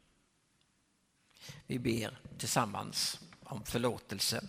Vi 1.66 1.78
ber 1.78 2.18
tillsammans 2.38 3.20
om 3.42 3.64
förlåtelse. 3.64 4.44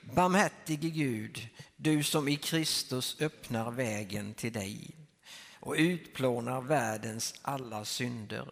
Barmhärtige 0.00 0.90
Gud, 0.90 1.48
du 1.82 2.02
som 2.02 2.28
i 2.28 2.36
Kristus 2.36 3.16
öppnar 3.20 3.70
vägen 3.70 4.34
till 4.34 4.52
dig 4.52 4.90
och 5.60 5.74
utplånar 5.78 6.60
världens 6.60 7.34
alla 7.42 7.84
synder. 7.84 8.50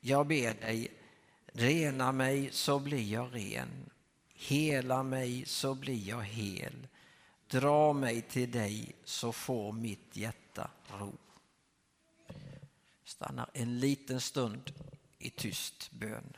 Jag 0.00 0.26
ber 0.26 0.54
dig, 0.54 0.90
rena 1.52 2.12
mig 2.12 2.48
så 2.52 2.78
blir 2.78 3.12
jag 3.12 3.34
ren. 3.34 3.90
Hela 4.34 5.02
mig 5.02 5.44
så 5.46 5.74
blir 5.74 6.08
jag 6.08 6.22
hel. 6.22 6.86
Dra 7.48 7.92
mig 7.92 8.22
till 8.22 8.50
dig 8.50 8.94
så 9.04 9.32
får 9.32 9.72
mitt 9.72 10.16
hjärta 10.16 10.70
ro. 10.98 11.12
Stannar 13.04 13.50
en 13.52 13.80
liten 13.80 14.20
stund 14.20 14.72
i 15.18 15.30
tyst 15.30 15.90
bön. 15.90 16.32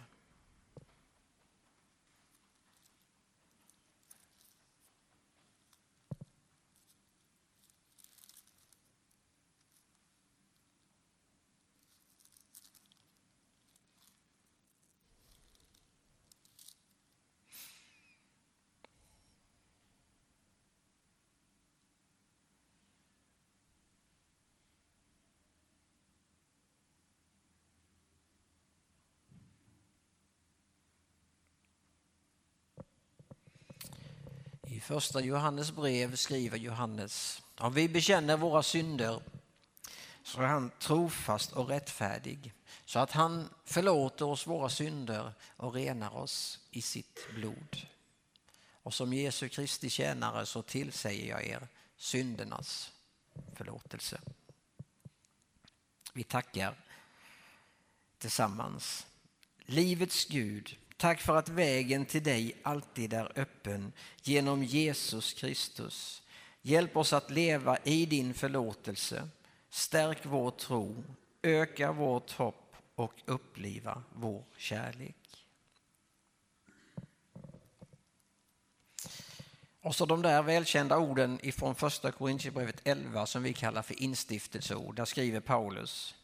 I 34.70 34.80
första 34.91 35.20
Johannes 35.20 35.72
brev 35.72 36.16
skriver 36.16 36.59
Johannes, 36.59 37.43
om 37.59 37.74
vi 37.74 37.88
bekänner 37.88 38.36
våra 38.36 38.62
synder 38.62 39.22
så 40.22 40.41
är 40.41 40.47
han 40.47 40.70
trofast 40.78 41.53
och 41.53 41.68
rättfärdig 41.68 42.53
så 42.84 42.99
att 42.99 43.11
han 43.11 43.49
förlåter 43.64 44.24
oss 44.24 44.47
våra 44.47 44.68
synder 44.68 45.32
och 45.57 45.74
renar 45.74 46.16
oss 46.16 46.59
i 46.70 46.82
sitt 46.82 47.26
blod. 47.34 47.86
Och 48.82 48.95
som 48.95 49.12
Jesu 49.12 49.49
Kristi 49.49 49.91
tjänare 49.91 50.47
så 50.47 50.62
tillsäger 50.62 51.28
jag 51.30 51.47
er 51.47 51.68
syndernas 51.97 52.93
förlåtelse. 53.55 54.20
Vi 56.12 56.24
tackar 56.24 56.74
tillsammans. 58.18 59.07
Livets 59.59 60.24
Gud, 60.24 60.76
Tack 61.01 61.20
för 61.20 61.36
att 61.36 61.48
vägen 61.48 62.07
till 62.07 62.22
dig 62.22 62.57
alltid 62.62 63.12
är 63.12 63.32
öppen 63.38 63.92
genom 64.22 64.64
Jesus 64.64 65.32
Kristus. 65.32 66.22
Hjälp 66.62 66.96
oss 66.96 67.12
att 67.12 67.30
leva 67.30 67.78
i 67.84 68.07
din 68.07 68.34
förlåtelse. 68.34 69.28
Stärk 69.70 70.18
vår 70.22 70.51
tro, 70.51 71.05
öka 71.42 71.92
vårt 71.92 72.32
hopp 72.32 72.76
och 72.94 73.12
uppliva 73.24 74.03
vår 74.12 74.44
kärlek. 74.57 75.16
Och 79.82 79.94
så 79.94 80.07
de 80.07 80.22
där 80.22 80.42
välkända 80.42 80.98
orden 80.98 81.38
ifrån 81.42 81.74
första 81.74 82.12
Korintierbrevet 82.12 82.80
11 82.84 83.26
som 83.26 83.42
vi 83.42 83.53
kallar 83.53 83.82
för 83.82 84.03
instiftelseord. 84.03 84.96
Där 84.96 85.05
skriver 85.05 85.40
Paulus 85.40 86.14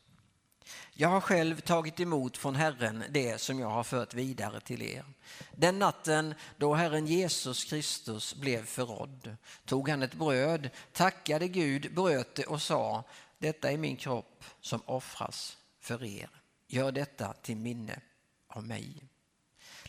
jag 0.93 1.09
har 1.09 1.21
själv 1.21 1.61
tagit 1.61 2.01
emot 2.01 2.37
från 2.37 2.55
Herren 2.55 3.05
det 3.11 3.41
som 3.41 3.59
jag 3.59 3.71
har 3.71 3.85
fört 3.85 4.15
vidare 4.15 4.61
till 4.61 4.83
er. 4.83 5.05
Den 5.53 5.79
natten 5.79 6.35
då 6.57 6.75
Herren 6.75 7.07
Jesus 7.07 7.65
Kristus 7.65 8.35
blev 8.35 8.67
förrådd 8.67 9.37
tog 9.65 9.89
han 9.89 10.03
ett 10.03 10.15
bröd, 10.15 10.71
tackade 10.93 11.49
Gud, 11.49 11.95
bröt 11.95 12.35
det 12.35 12.47
och 12.47 12.63
sa 12.63 13.05
detta 13.39 13.71
är 13.71 13.77
min 13.77 13.97
kropp 13.97 14.45
som 14.61 14.83
offras 14.87 15.57
för 15.81 16.05
er. 16.05 16.29
Gör 16.67 16.93
detta 16.93 17.33
till 17.33 17.57
minne 17.57 18.01
av 18.49 18.67
mig. 18.67 19.03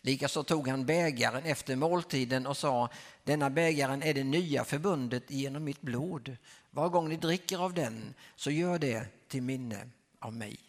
Likaså 0.02 0.44
tog 0.44 0.68
han 0.68 0.86
bägaren 0.86 1.46
efter 1.46 1.76
måltiden 1.76 2.48
och 2.48 2.58
sa 2.58 2.90
denna 3.24 3.50
bägaren 3.50 4.04
är 4.04 4.14
det 4.14 4.24
nya 4.24 4.64
förbundet 4.66 5.32
genom 5.32 5.64
mitt 5.64 5.82
blod. 5.82 6.38
Var 6.72 6.90
gång 6.90 7.10
ni 7.10 7.18
dricker 7.18 7.58
av 7.58 7.74
den 7.74 8.14
så 8.36 8.52
gör 8.52 8.80
det 8.80 9.28
till 9.28 9.44
minne 9.44 9.90
av 10.20 10.34
mig. 10.34 10.67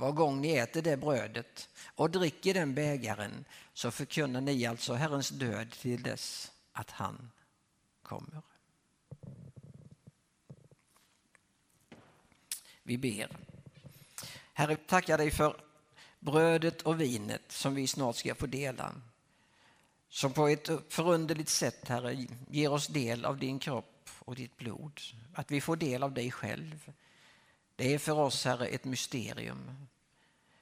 Var 0.00 0.12
gång 0.12 0.40
ni 0.40 0.56
äter 0.56 0.82
det 0.82 0.96
brödet 0.96 1.68
och 1.84 2.10
dricker 2.10 2.54
den 2.54 2.74
bägaren 2.74 3.44
så 3.72 3.90
förkunnar 3.90 4.40
ni 4.40 4.66
alltså 4.66 4.94
Herrens 4.94 5.28
död 5.28 5.70
till 5.70 6.02
dess 6.02 6.52
att 6.72 6.90
han 6.90 7.30
kommer. 8.02 8.42
Vi 12.82 12.98
ber. 12.98 13.36
Herre, 14.52 14.76
tackar 14.76 15.18
dig 15.18 15.30
för 15.30 15.56
brödet 16.18 16.82
och 16.82 17.00
vinet 17.00 17.52
som 17.52 17.74
vi 17.74 17.86
snart 17.86 18.16
ska 18.16 18.34
få 18.34 18.46
dela. 18.46 18.94
Som 20.08 20.32
på 20.32 20.48
ett 20.48 20.70
förunderligt 20.88 21.50
sätt, 21.50 21.88
Herre, 21.88 22.26
ger 22.50 22.72
oss 22.72 22.86
del 22.86 23.24
av 23.24 23.38
din 23.38 23.58
kropp 23.58 24.08
och 24.18 24.34
ditt 24.34 24.56
blod. 24.56 25.00
Att 25.34 25.50
vi 25.50 25.60
får 25.60 25.76
del 25.76 26.02
av 26.02 26.12
dig 26.12 26.30
själv. 26.30 26.92
Det 27.80 27.94
är 27.94 27.98
för 27.98 28.18
oss, 28.18 28.44
Herre, 28.44 28.66
ett 28.66 28.84
mysterium. 28.84 29.86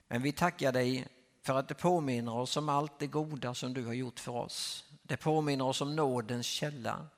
Men 0.08 0.22
vi 0.22 0.32
tackar 0.32 0.72
dig 0.72 1.06
för 1.42 1.58
att 1.58 1.68
det 1.68 1.74
påminner 1.74 2.34
oss 2.34 2.56
om 2.56 2.68
allt 2.68 2.98
det 2.98 3.06
goda 3.06 3.54
som 3.54 3.74
du 3.74 3.84
har 3.84 3.92
gjort 3.92 4.20
för 4.20 4.32
oss. 4.32 4.84
Det 5.02 5.16
påminner 5.16 5.64
oss 5.64 5.80
om 5.80 5.96
nådens 5.96 6.46
källa. 6.46 7.08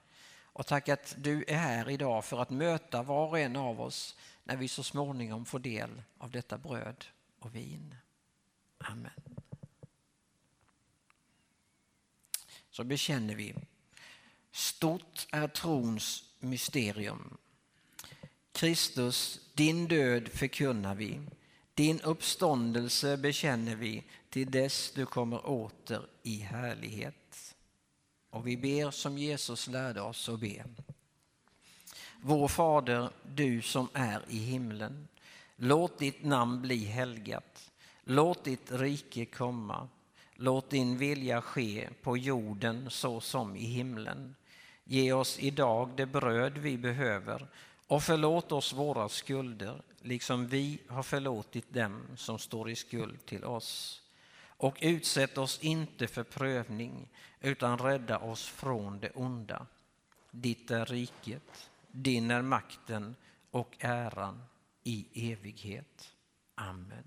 Och 0.42 0.66
tack 0.66 0.88
att 0.88 1.14
du 1.18 1.44
är 1.48 1.57
här 1.57 1.90
idag 1.90 2.24
för 2.24 2.42
att 2.42 2.51
möta 2.51 3.03
var 3.03 3.28
och 3.28 3.38
en 3.38 3.57
av 3.57 3.80
oss 3.80 4.16
när 4.44 4.57
vi 4.57 4.68
så 4.68 4.82
småningom 4.82 5.44
får 5.44 5.59
del 5.59 6.03
av 6.18 6.30
detta 6.30 6.59
bröd 6.59 7.05
och 7.38 7.55
vin. 7.55 7.94
Amen. 8.78 9.40
Så 12.70 12.84
bekänner 12.84 13.34
vi. 13.34 13.55
Stort 14.53 15.26
är 15.32 15.48
trons 15.48 16.24
mysterium. 16.38 17.36
Kristus, 18.53 19.40
din 19.61 19.87
död 19.87 20.29
förkunnar 20.29 20.95
vi. 20.95 21.21
Din 21.75 22.01
uppståndelse 22.01 23.17
bekänner 23.17 23.77
vi 23.77 24.05
till 24.31 24.51
dess 24.51 24.93
du 24.95 25.07
kommer 25.07 25.47
åter 25.47 26.07
i 26.23 26.37
härlighet. 26.37 27.55
Och 28.31 28.47
vi 28.47 28.57
ber 28.57 28.91
som 28.91 29.19
Jesus 29.19 29.69
lärde 29.69 30.01
oss 30.01 30.29
att 30.29 30.41
be. 30.41 30.65
Vår 32.23 32.49
Fader, 32.49 33.11
du 33.35 33.63
som 33.63 33.89
är 33.93 34.23
i 34.29 34.39
himlen. 34.39 35.09
Låt 35.57 35.99
ditt 35.99 36.25
namn 36.25 36.63
bli 36.63 36.85
helgat. 36.85 37.71
Låt 38.05 38.45
ditt 38.45 38.73
rike 38.73 39.25
komma. 39.25 39.89
Låt 40.35 40.71
din 40.71 40.99
vilja 40.99 41.43
ske 41.43 41.89
på 42.03 42.17
jorden 42.17 42.91
så 42.91 43.21
som 43.21 43.57
i 43.57 43.65
himlen. 43.65 44.35
Ge 44.85 45.13
oss 45.13 45.39
idag 45.39 45.91
det 45.97 46.07
bröd 46.07 46.59
vi 46.59 46.79
behöver 46.79 47.47
och 47.91 48.03
förlåt 48.03 48.53
oss 48.53 48.72
våra 48.72 49.09
skulder 49.09 49.82
liksom 50.01 50.47
vi 50.47 50.80
har 50.88 51.03
förlåtit 51.03 51.74
dem 51.74 52.07
som 52.16 52.38
står 52.38 52.70
i 52.70 52.76
skuld 52.76 53.26
till 53.26 53.45
oss. 53.45 54.03
Och 54.43 54.78
utsätt 54.80 55.38
oss 55.38 55.59
inte 55.62 56.07
för 56.07 56.22
prövning 56.22 57.09
utan 57.41 57.78
rädda 57.78 58.18
oss 58.18 58.47
från 58.47 59.01
det 59.01 59.11
onda. 59.11 59.66
Ditt 60.30 60.70
är 60.70 60.86
riket, 60.86 61.70
din 61.88 62.30
är 62.30 62.43
makten 62.43 63.16
och 63.51 63.76
äran 63.78 64.43
i 64.82 65.32
evighet. 65.32 66.14
Amen. 66.55 67.05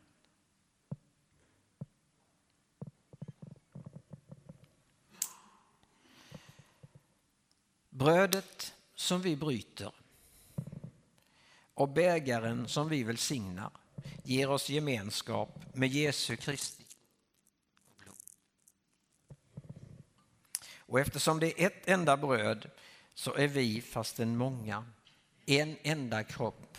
Brödet 7.89 8.75
som 8.95 9.21
vi 9.21 9.35
bryter 9.35 9.91
och 11.73 11.89
bägaren 11.89 12.67
som 12.67 12.89
vi 12.89 13.03
välsignar 13.03 13.71
ger 14.23 14.49
oss 14.49 14.69
gemenskap 14.69 15.59
med 15.73 15.89
Jesu 15.89 16.35
Kristi 16.35 16.83
Och 20.93 20.99
eftersom 20.99 21.39
det 21.39 21.61
är 21.61 21.67
ett 21.67 21.87
enda 21.87 22.17
bröd 22.17 22.69
så 23.13 23.33
är 23.33 23.47
vi, 23.47 23.81
fastän 23.81 24.37
många, 24.37 24.85
en 25.45 25.77
enda 25.83 26.23
kropp 26.23 26.77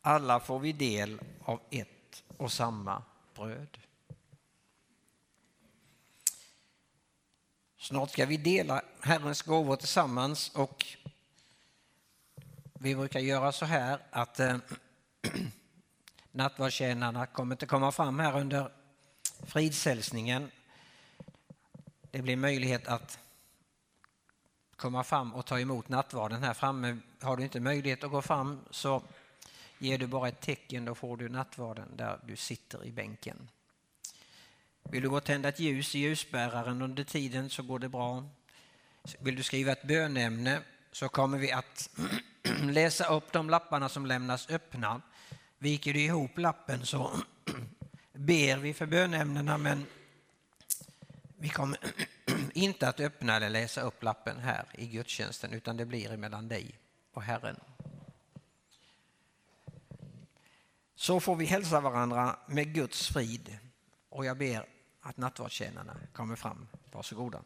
Alla 0.00 0.40
får 0.40 0.58
vi 0.58 0.72
del 0.72 1.20
av 1.44 1.60
ett 1.70 2.22
och 2.36 2.52
samma 2.52 3.02
bröd. 3.34 3.78
Snart 7.78 8.10
ska 8.10 8.26
vi 8.26 8.36
dela 8.36 8.82
Herrens 9.00 9.42
gåvor 9.42 9.76
tillsammans 9.76 10.50
och 10.54 10.86
vi 12.84 12.94
brukar 12.94 13.20
göra 13.20 13.52
så 13.52 13.64
här 13.64 13.98
att 14.10 14.40
eh, 14.40 14.56
nattvardstjänarna 16.32 17.26
kommer 17.26 17.54
att 17.54 17.68
komma 17.68 17.92
fram 17.92 18.18
här 18.18 18.40
under 18.40 18.70
fridshälsningen. 19.46 20.50
Det 22.10 22.22
blir 22.22 22.36
möjlighet 22.36 22.88
att 22.88 23.18
komma 24.76 25.04
fram 25.04 25.34
och 25.34 25.46
ta 25.46 25.60
emot 25.60 25.88
nattvarden 25.88 26.42
här 26.42 26.54
framme. 26.54 26.98
Har 27.20 27.36
du 27.36 27.42
inte 27.42 27.60
möjlighet 27.60 28.04
att 28.04 28.10
gå 28.10 28.22
fram 28.22 28.60
så 28.70 29.02
ger 29.78 29.98
du 29.98 30.06
bara 30.06 30.28
ett 30.28 30.40
tecken, 30.40 30.84
då 30.84 30.94
får 30.94 31.16
du 31.16 31.28
nattvarden 31.28 31.96
där 31.96 32.20
du 32.24 32.36
sitter 32.36 32.84
i 32.84 32.92
bänken. 32.92 33.48
Vill 34.82 35.02
du 35.02 35.08
gå 35.08 35.16
och 35.16 35.24
tända 35.24 35.48
ett 35.48 35.60
ljus 35.60 35.94
i 35.94 35.98
ljusbäraren 35.98 36.82
under 36.82 37.04
tiden 37.04 37.50
så 37.50 37.62
går 37.62 37.78
det 37.78 37.88
bra. 37.88 38.28
Vill 39.18 39.36
du 39.36 39.42
skriva 39.42 39.72
ett 39.72 39.82
bönämne 39.82 40.60
så 40.92 41.08
kommer 41.08 41.38
vi 41.38 41.52
att 41.52 41.90
läsa 42.62 43.04
upp 43.04 43.32
de 43.32 43.50
lapparna 43.50 43.88
som 43.88 44.06
lämnas 44.06 44.50
öppna. 44.50 45.02
Viker 45.58 45.92
du 45.92 46.00
ihop 46.00 46.38
lappen 46.38 46.86
så 46.86 47.10
ber 48.12 48.56
vi 48.56 48.74
för 48.74 48.86
bönämnena 48.86 49.58
men 49.58 49.86
vi 51.38 51.48
kommer 51.48 51.78
inte 52.54 52.88
att 52.88 53.00
öppna 53.00 53.36
eller 53.36 53.50
läsa 53.50 53.80
upp 53.80 54.02
lappen 54.02 54.38
här 54.38 54.64
i 54.72 54.86
gudstjänsten 54.86 55.52
utan 55.52 55.76
det 55.76 55.84
blir 55.84 56.16
mellan 56.16 56.48
dig 56.48 56.78
och 57.12 57.22
Herren. 57.22 57.60
Så 60.94 61.20
får 61.20 61.36
vi 61.36 61.44
hälsa 61.44 61.80
varandra 61.80 62.36
med 62.46 62.74
Guds 62.74 63.08
frid 63.08 63.58
och 64.08 64.24
jag 64.24 64.38
ber 64.38 64.66
att 65.00 65.16
nattvardstjänarna 65.16 65.96
kommer 66.12 66.36
fram. 66.36 66.68
Varsågoda. 66.92 67.42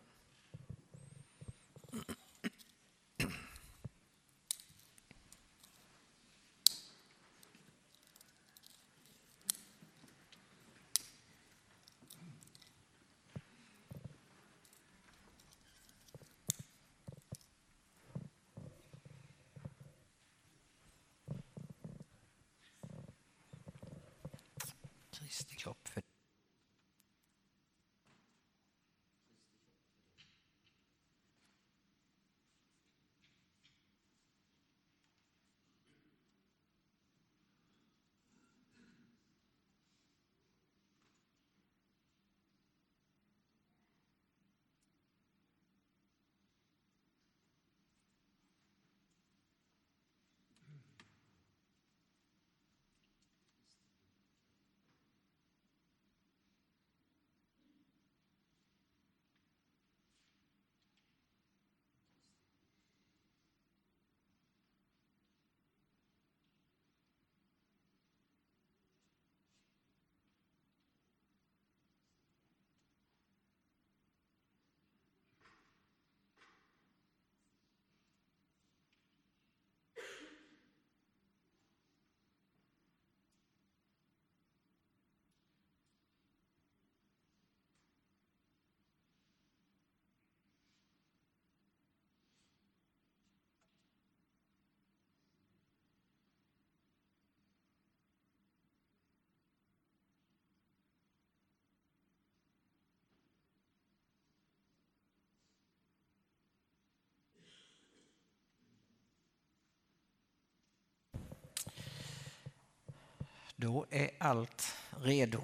Då 113.61 113.87
är 113.91 114.11
allt 114.19 114.75
redo. 115.01 115.41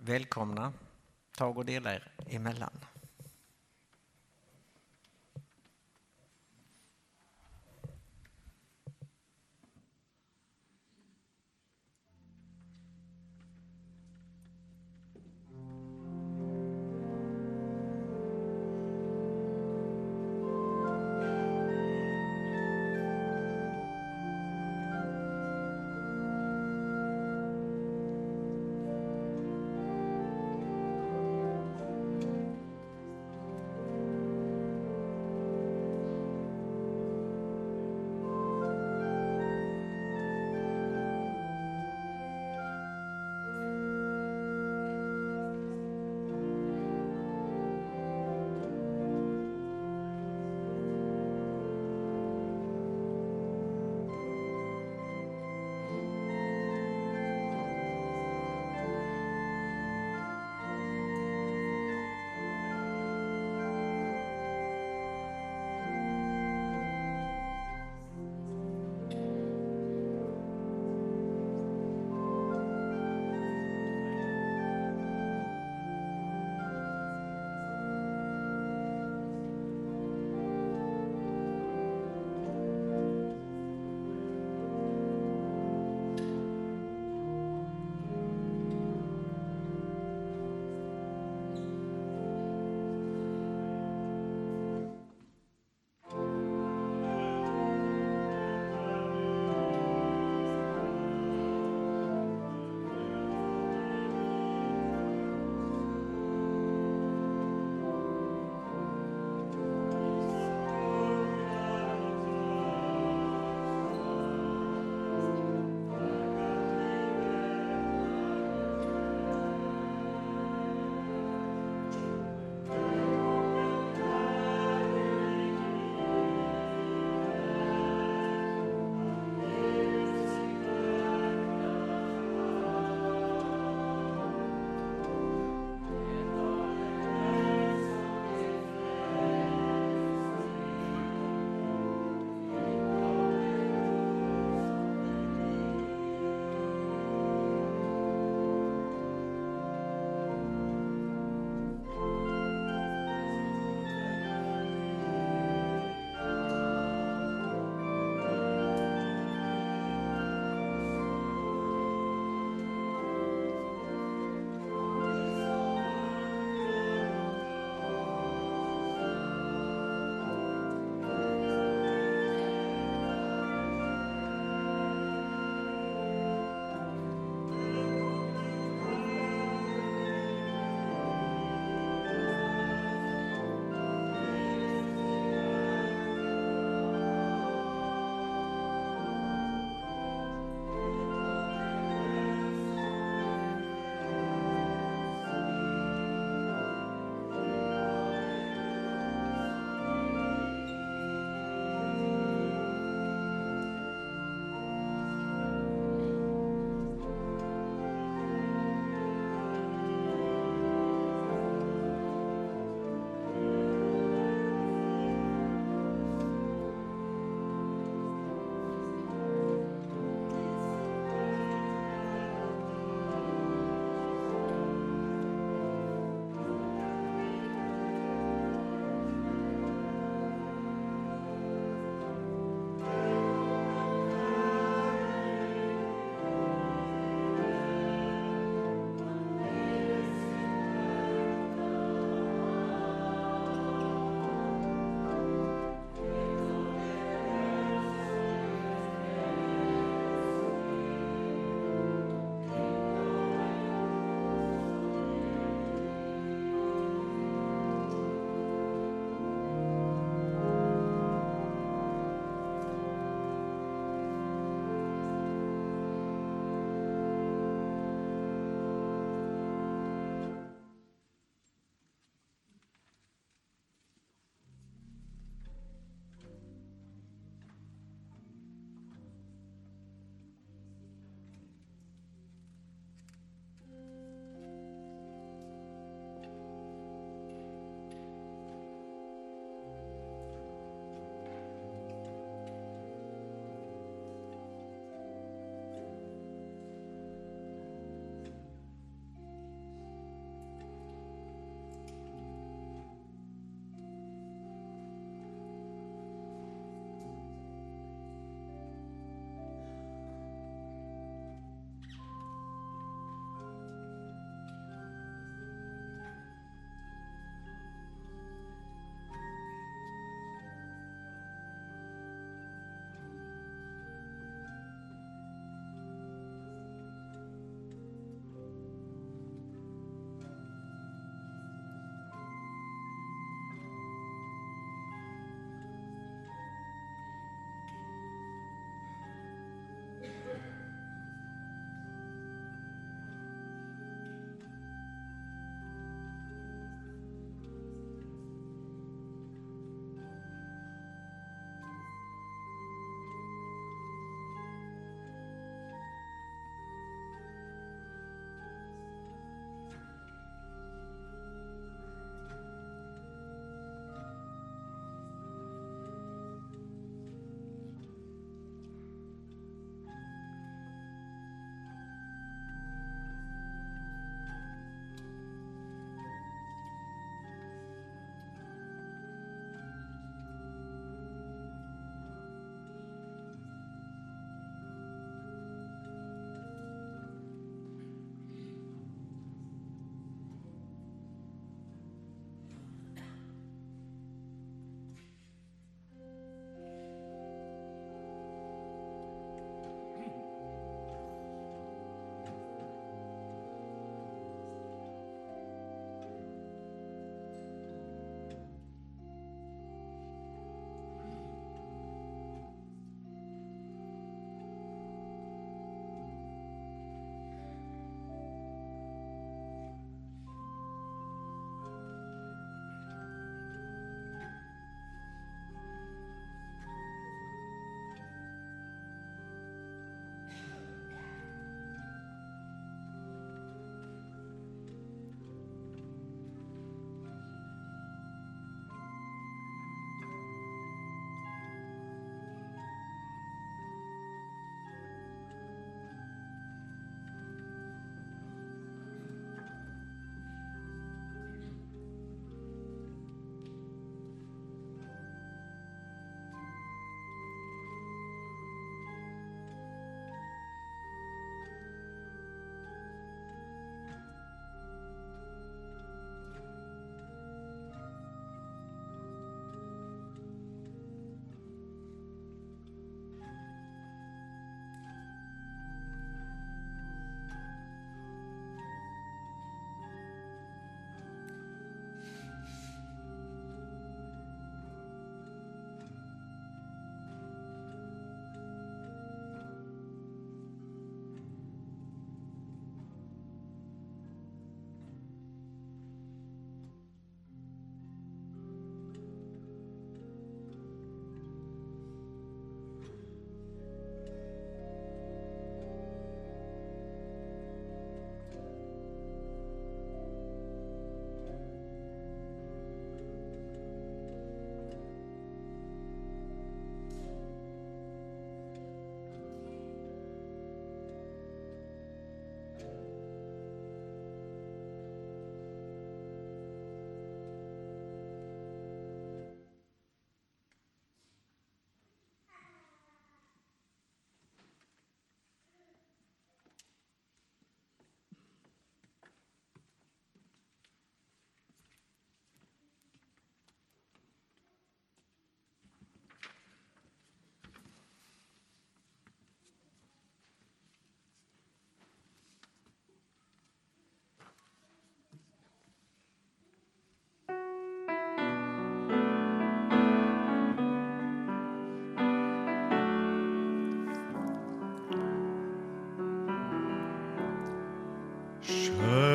Välkomna. 0.00 0.72
Tag 1.36 1.58
och 1.58 1.64
dela 1.64 1.94
er 1.94 2.12
emellan. 2.26 2.84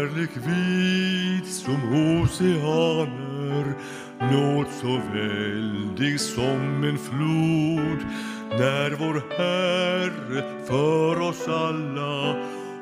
Kärlek 0.03 0.29
vid 0.35 1.45
som 1.45 1.75
oceaner 2.21 3.73
nåd 4.19 4.67
så 4.81 5.01
väldig 5.13 6.19
som 6.19 6.83
en 6.83 6.97
flod 6.97 8.05
när 8.49 8.91
vår 8.91 9.23
Herre 9.37 10.65
för 10.67 11.21
oss 11.21 11.47
alla 11.47 12.35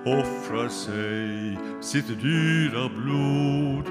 offrar 0.05 0.69
sig 0.69 1.57
sitt 1.81 2.21
dyra 2.21 2.89
blod. 2.89 3.85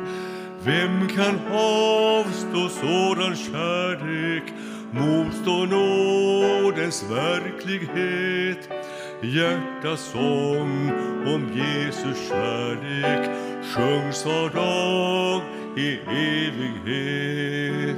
Vem 0.64 1.08
kan 1.08 1.38
avstå 1.52 2.68
sådan 2.68 3.36
kärlek, 3.36 4.52
motstå 4.92 5.64
nådens 5.64 7.04
verklighet? 7.10 8.79
Hjärtasång 9.22 10.90
om 11.26 11.48
Jesus 11.54 12.28
kärlek 12.28 13.30
sjungs 13.64 14.26
var 14.26 14.50
dag 14.50 15.42
i 15.76 15.98
evighet. 16.08 17.96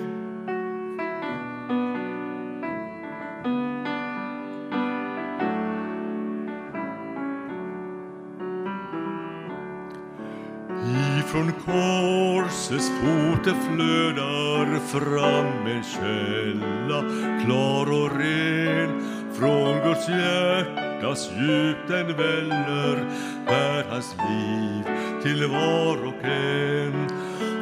Ifrån 11.19 11.53
korsets 11.65 12.91
foter 12.91 13.55
flödar 13.71 14.79
fram 14.87 15.67
en 15.67 15.83
källa 15.83 17.01
klar 17.45 17.87
och 17.93 18.21
ren 18.21 19.03
från 19.35 19.81
Guds 19.85 20.09
hjärta 20.09 20.92
hjärtas 21.03 21.31
djup 21.37 21.77
den 21.89 22.07
väller 22.07 23.07
bär 23.47 23.85
hans 23.91 24.17
liv 24.29 24.85
till 25.23 25.47
var 25.47 26.07
och 26.07 26.25
en 26.25 27.09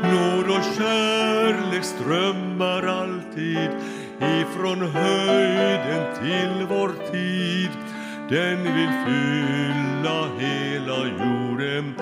Nåd 0.03 0.57
och 0.57 0.65
kärlek 0.77 1.85
strömmar 1.85 2.83
alltid 2.83 3.71
ifrån 4.19 4.81
höjden 4.81 6.15
till 6.23 6.67
vår 6.69 7.13
tid 7.13 7.71
den 8.29 8.63
vill 8.63 8.93
fylla 9.07 10.29
hela 10.39 11.07
jorden 11.07 11.95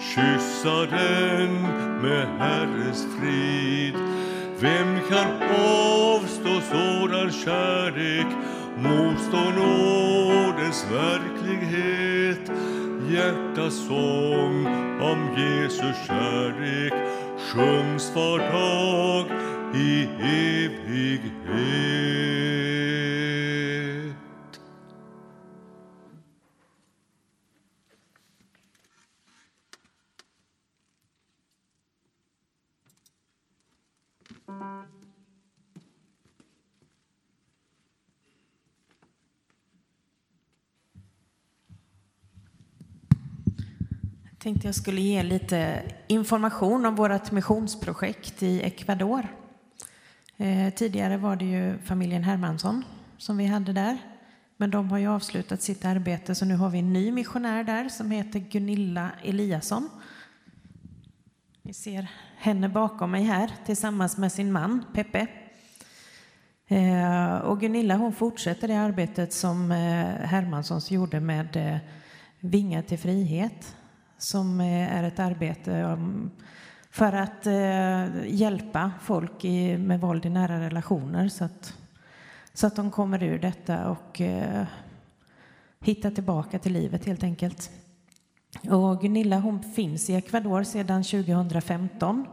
kyssa 0.00 0.86
den 0.96 1.62
med 2.02 2.26
Herrens 2.38 3.06
frid. 3.20 3.94
Vem 4.60 5.00
kan 5.08 5.42
avstå 5.58 6.60
sådan 6.60 7.32
kärlek, 7.32 8.26
motstår 8.76 9.52
nådens 9.52 10.86
verklighet? 10.92 12.50
Hjärtasång 13.10 14.66
om 15.00 15.28
Jesus 15.36 15.96
kärlek 16.06 16.92
sjungs 17.38 18.12
var 18.14 18.38
dag 18.38 19.26
i 19.74 20.08
evighet. 20.20 21.36
Tänkte 44.46 44.68
jag 44.68 44.74
skulle 44.74 45.00
ge 45.00 45.22
lite 45.22 45.82
information 46.06 46.86
om 46.86 46.94
vårt 46.94 47.32
missionsprojekt 47.32 48.42
i 48.42 48.62
Ecuador. 48.62 49.28
Eh, 50.36 50.74
tidigare 50.74 51.16
var 51.16 51.36
det 51.36 51.44
ju 51.44 51.78
familjen 51.78 52.24
Hermansson 52.24 52.84
som 53.18 53.36
vi 53.36 53.46
hade 53.46 53.72
där. 53.72 53.98
Men 54.56 54.70
de 54.70 54.90
har 54.90 54.98
ju 54.98 55.06
avslutat 55.06 55.62
sitt 55.62 55.84
arbete 55.84 56.34
så 56.34 56.44
nu 56.44 56.56
har 56.56 56.70
vi 56.70 56.78
en 56.78 56.92
ny 56.92 57.12
missionär 57.12 57.64
där 57.64 57.88
som 57.88 58.10
heter 58.10 58.38
Gunilla 58.38 59.10
Eliasson. 59.24 59.90
Ni 61.62 61.74
ser 61.74 62.10
henne 62.36 62.68
bakom 62.68 63.10
mig 63.10 63.22
här 63.22 63.50
tillsammans 63.64 64.16
med 64.16 64.32
sin 64.32 64.52
man 64.52 64.84
Peppe. 64.94 65.26
Eh, 66.68 67.36
och 67.36 67.60
Gunilla 67.60 67.96
hon 67.96 68.12
fortsätter 68.12 68.68
det 68.68 68.80
arbetet 68.80 69.32
som 69.32 69.72
eh, 69.72 70.26
Hermanssons 70.26 70.90
gjorde 70.90 71.20
med 71.20 71.80
Vingar 72.40 72.82
till 72.82 72.98
frihet 72.98 73.76
som 74.18 74.60
eh, 74.60 74.96
är 74.96 75.02
ett 75.02 75.18
arbete 75.18 75.82
um, 75.82 76.30
för 76.90 77.12
att 77.12 77.46
eh, 77.46 78.34
hjälpa 78.34 78.92
folk 79.02 79.42
med 79.78 80.00
våld 80.00 80.26
i 80.26 80.30
nära 80.30 80.60
relationer 80.60 81.28
så 81.28 81.44
att, 81.44 81.74
så 82.52 82.66
att 82.66 82.76
de 82.76 82.90
kommer 82.90 83.22
ur 83.22 83.38
detta 83.38 83.90
och 83.90 84.20
eh, 84.20 84.66
hittar 85.80 86.10
tillbaka 86.10 86.58
till 86.58 86.72
livet 86.72 87.04
helt 87.04 87.22
enkelt. 87.22 87.70
Och 88.70 89.00
Gunilla 89.00 89.38
hon 89.38 89.62
finns 89.62 90.10
i 90.10 90.14
Ecuador 90.14 90.62
sedan 90.62 91.04
2015 91.04 92.26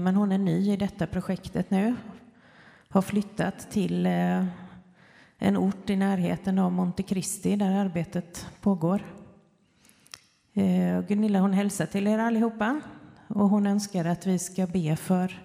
men 0.00 0.16
hon 0.16 0.32
är 0.32 0.38
ny 0.38 0.72
i 0.72 0.76
detta 0.76 1.06
projektet 1.06 1.70
nu. 1.70 1.96
Har 2.88 3.02
flyttat 3.02 3.70
till 3.70 4.06
en 5.38 5.56
ort 5.56 5.90
i 5.90 5.96
närheten 5.96 6.58
av 6.58 6.72
Montecristi 6.72 7.56
där 7.56 7.70
arbetet 7.70 8.46
pågår. 8.60 9.02
Eh, 10.58 11.00
Gunilla 11.00 11.40
hon 11.40 11.52
hälsar 11.52 11.86
till 11.86 12.06
er 12.06 12.18
allihopa 12.18 12.80
och 13.28 13.48
hon 13.48 13.66
önskar 13.66 14.04
att 14.04 14.26
vi 14.26 14.38
ska 14.38 14.66
be 14.66 14.96
för, 14.96 15.42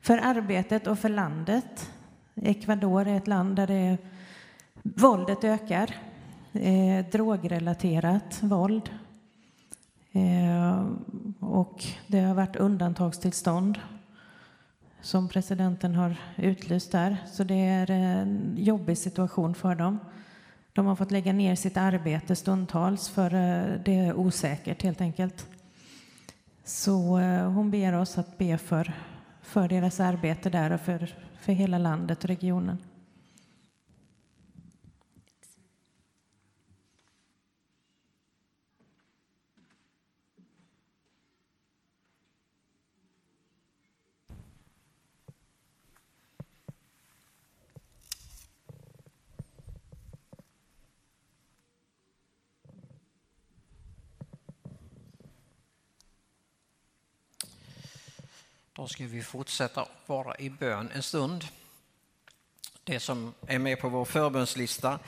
för 0.00 0.18
arbetet 0.18 0.86
och 0.86 0.98
för 0.98 1.08
landet. 1.08 1.90
Ecuador 2.34 3.08
är 3.08 3.16
ett 3.16 3.26
land 3.26 3.56
där 3.56 3.66
det, 3.66 3.98
våldet 4.82 5.44
ökar. 5.44 5.94
Eh, 6.52 7.06
drogrelaterat 7.12 8.42
våld. 8.42 8.90
Eh, 10.12 10.86
och 11.40 11.84
det 12.06 12.20
har 12.20 12.34
varit 12.34 12.56
undantagstillstånd 12.56 13.78
som 15.00 15.28
presidenten 15.28 15.94
har 15.94 16.16
utlyst 16.36 16.92
där. 16.92 17.16
Så 17.32 17.44
det 17.44 17.68
är 17.68 17.90
en 17.90 18.54
jobbig 18.56 18.98
situation 18.98 19.54
för 19.54 19.74
dem. 19.74 19.98
De 20.72 20.86
har 20.86 20.96
fått 20.96 21.10
lägga 21.10 21.32
ner 21.32 21.54
sitt 21.54 21.76
arbete 21.76 22.36
stundtals 22.36 23.08
för 23.08 23.34
eh, 23.34 23.80
det 23.84 23.98
är 23.98 24.14
osäkert 24.14 24.82
helt 24.82 25.00
enkelt. 25.00 25.46
Så 26.64 27.18
eh, 27.18 27.50
hon 27.50 27.70
ber 27.70 27.92
oss 27.92 28.18
att 28.18 28.38
be 28.38 28.58
för, 28.58 28.92
för 29.42 29.68
deras 29.68 30.00
arbete 30.00 30.50
där 30.50 30.72
och 30.72 30.80
för, 30.80 31.14
för 31.40 31.52
hela 31.52 31.78
landet 31.78 32.24
och 32.24 32.28
regionen. 32.30 32.78
Då 58.82 58.88
ska 58.88 59.06
vi 59.06 59.22
fortsätta 59.22 59.88
vara 60.06 60.36
i 60.36 60.50
bön 60.50 60.90
en 60.94 61.02
stund. 61.02 61.44
Det 62.84 63.00
som 63.00 63.34
är 63.46 63.58
med 63.58 63.80
på 63.80 63.88
vår 63.88 64.04
förbönslista 64.04 64.98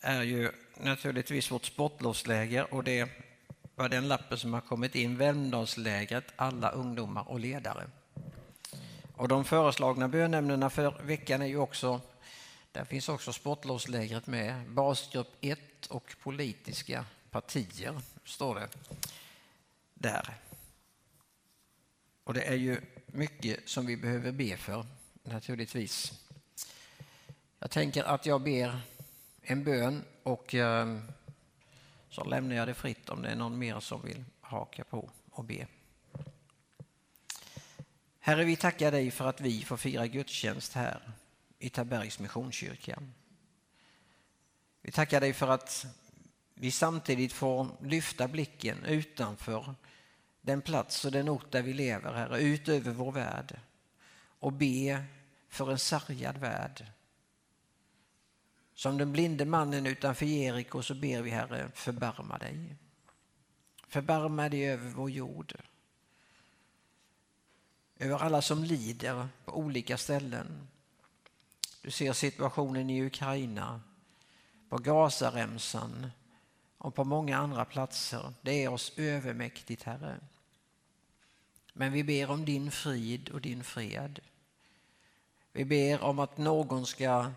är 0.00 0.22
ju 0.22 0.52
naturligtvis 0.76 1.50
vårt 1.50 1.64
sportlovsläger 1.64 2.74
och 2.74 2.84
det 2.84 3.08
var 3.74 3.88
den 3.88 4.08
lappen 4.08 4.38
som 4.38 4.54
har 4.54 4.60
kommit 4.60 4.94
in, 4.94 5.16
Vemdalslägret, 5.16 6.24
alla 6.36 6.70
ungdomar 6.70 7.28
och 7.28 7.40
ledare. 7.40 7.90
Och 9.16 9.28
de 9.28 9.44
föreslagna 9.44 10.08
bönämnena 10.08 10.70
för 10.70 11.02
veckan 11.02 11.42
är 11.42 11.46
ju 11.46 11.58
också, 11.58 12.00
där 12.72 12.84
finns 12.84 13.08
också 13.08 13.32
sportlovslägret 13.32 14.26
med, 14.26 14.70
basgrupp 14.70 15.36
1 15.40 15.86
och 15.86 16.16
politiska 16.22 17.04
partier, 17.30 18.00
står 18.24 18.54
det 18.54 18.68
där. 19.94 20.34
Och 22.24 22.34
det 22.34 22.42
är 22.42 22.54
ju 22.54 22.80
mycket 23.06 23.68
som 23.68 23.86
vi 23.86 23.96
behöver 23.96 24.32
be 24.32 24.56
för, 24.56 24.86
naturligtvis. 25.22 26.12
Jag 27.58 27.70
tänker 27.70 28.04
att 28.04 28.26
jag 28.26 28.42
ber 28.42 28.80
en 29.42 29.64
bön 29.64 30.04
och 30.22 30.54
ehm, 30.54 31.02
så 32.10 32.24
lämnar 32.24 32.56
jag 32.56 32.68
det 32.68 32.74
fritt 32.74 33.08
om 33.08 33.22
det 33.22 33.28
är 33.28 33.36
någon 33.36 33.58
mer 33.58 33.80
som 33.80 34.02
vill 34.02 34.24
haka 34.40 34.84
på 34.84 35.10
och 35.30 35.44
be. 35.44 35.66
Herre, 38.18 38.44
vi 38.44 38.56
tackar 38.56 38.90
dig 38.90 39.10
för 39.10 39.26
att 39.26 39.40
vi 39.40 39.64
får 39.64 39.76
fira 39.76 40.06
gudstjänst 40.06 40.72
här 40.72 41.12
i 41.58 41.70
Tabergs 41.70 42.18
Missionskyrka. 42.18 43.02
Vi 44.82 44.92
tackar 44.92 45.20
dig 45.20 45.32
för 45.32 45.48
att 45.48 45.86
vi 46.54 46.70
samtidigt 46.70 47.32
får 47.32 47.68
lyfta 47.82 48.28
blicken 48.28 48.84
utanför 48.84 49.74
den 50.40 50.62
plats 50.62 51.04
och 51.04 51.12
den 51.12 51.28
ort 51.28 51.50
där 51.50 51.62
vi 51.62 51.72
lever, 51.72 52.12
Herre, 52.12 52.40
ut 52.40 52.68
över 52.68 52.92
vår 52.92 53.12
värld 53.12 53.60
och 54.40 54.52
be 54.52 55.04
för 55.48 55.70
en 55.70 55.78
sargad 55.78 56.38
värld. 56.38 56.86
Som 58.74 58.98
den 58.98 59.12
blinde 59.12 59.44
mannen 59.44 59.86
utanför 59.86 60.26
Jeriko 60.26 60.82
så 60.82 60.94
ber 60.94 61.22
vi 61.22 61.30
Herre, 61.30 61.70
förbarma 61.74 62.38
dig. 62.38 62.76
Förbarma 63.88 64.48
dig 64.48 64.68
över 64.68 64.90
vår 64.90 65.10
jord. 65.10 65.54
Över 67.98 68.18
alla 68.18 68.42
som 68.42 68.64
lider 68.64 69.28
på 69.44 69.58
olika 69.58 69.96
ställen. 69.96 70.68
Du 71.82 71.90
ser 71.90 72.12
situationen 72.12 72.90
i 72.90 73.06
Ukraina, 73.06 73.80
på 74.68 74.78
Gazaremsan 74.78 76.10
och 76.78 76.94
på 76.94 77.04
många 77.04 77.38
andra 77.38 77.64
platser. 77.64 78.32
Det 78.42 78.64
är 78.64 78.68
oss 78.68 78.92
övermäktigt, 78.96 79.82
Herre. 79.82 80.20
Men 81.72 81.92
vi 81.92 82.04
ber 82.04 82.30
om 82.30 82.44
din 82.44 82.70
frid 82.70 83.28
och 83.28 83.40
din 83.40 83.64
fred. 83.64 84.20
Vi 85.52 85.64
ber 85.64 86.00
om 86.00 86.18
att 86.18 86.38
någon 86.38 86.86
ska 86.86 87.32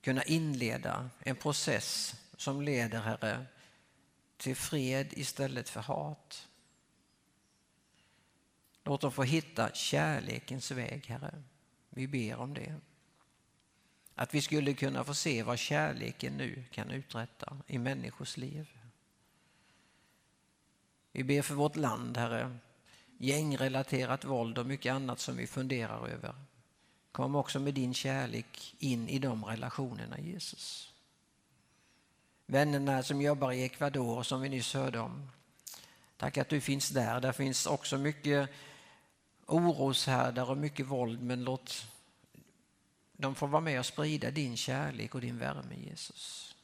kunna 0.00 0.22
inleda 0.22 1.10
en 1.18 1.36
process 1.36 2.14
som 2.36 2.62
leder, 2.62 3.00
Herre, 3.00 3.46
till 4.36 4.56
fred 4.56 5.12
istället 5.12 5.68
för 5.68 5.80
hat. 5.80 6.48
Låt 8.84 9.00
dem 9.00 9.12
få 9.12 9.22
hitta 9.22 9.70
kärlekens 9.74 10.70
väg, 10.70 11.06
Herre. 11.06 11.42
Vi 11.90 12.06
ber 12.06 12.36
om 12.36 12.54
det. 12.54 12.74
Att 14.14 14.34
vi 14.34 14.40
skulle 14.40 14.74
kunna 14.74 15.04
få 15.04 15.14
se 15.14 15.42
vad 15.42 15.58
kärleken 15.58 16.36
nu 16.36 16.64
kan 16.70 16.90
uträtta 16.90 17.56
i 17.66 17.78
människors 17.78 18.36
liv. 18.36 18.78
Vi 21.12 21.24
ber 21.24 21.42
för 21.42 21.54
vårt 21.54 21.76
land, 21.76 22.16
Herre. 22.16 22.58
Gängrelaterat 23.20 24.24
våld 24.24 24.58
och 24.58 24.66
mycket 24.66 24.92
annat 24.92 25.20
som 25.20 25.36
vi 25.36 25.46
funderar 25.46 26.08
över. 26.08 26.34
Kom 27.12 27.34
också 27.34 27.60
med 27.60 27.74
din 27.74 27.94
kärlek 27.94 28.74
in 28.78 29.08
i 29.08 29.18
de 29.18 29.44
relationerna, 29.44 30.20
Jesus. 30.20 30.92
Vännerna 32.46 33.02
som 33.02 33.22
jobbar 33.22 33.52
i 33.52 33.62
Ecuador 33.62 34.22
som 34.22 34.40
vi 34.40 34.48
nyss 34.48 34.74
hörde 34.74 34.98
om. 34.98 35.30
Tack 36.16 36.38
att 36.38 36.48
du 36.48 36.60
finns 36.60 36.88
där. 36.88 37.20
Där 37.20 37.32
finns 37.32 37.66
också 37.66 37.98
mycket 37.98 38.50
oroshärdar 39.46 40.50
och 40.50 40.56
mycket 40.56 40.86
våld 40.86 41.22
men 41.22 41.44
låt 41.44 41.86
De 43.12 43.34
få 43.34 43.46
vara 43.46 43.60
med 43.60 43.78
och 43.78 43.86
sprida 43.86 44.30
din 44.30 44.56
kärlek 44.56 45.14
och 45.14 45.20
din 45.20 45.38
värme 45.38 45.74
Jesus. 45.74 46.54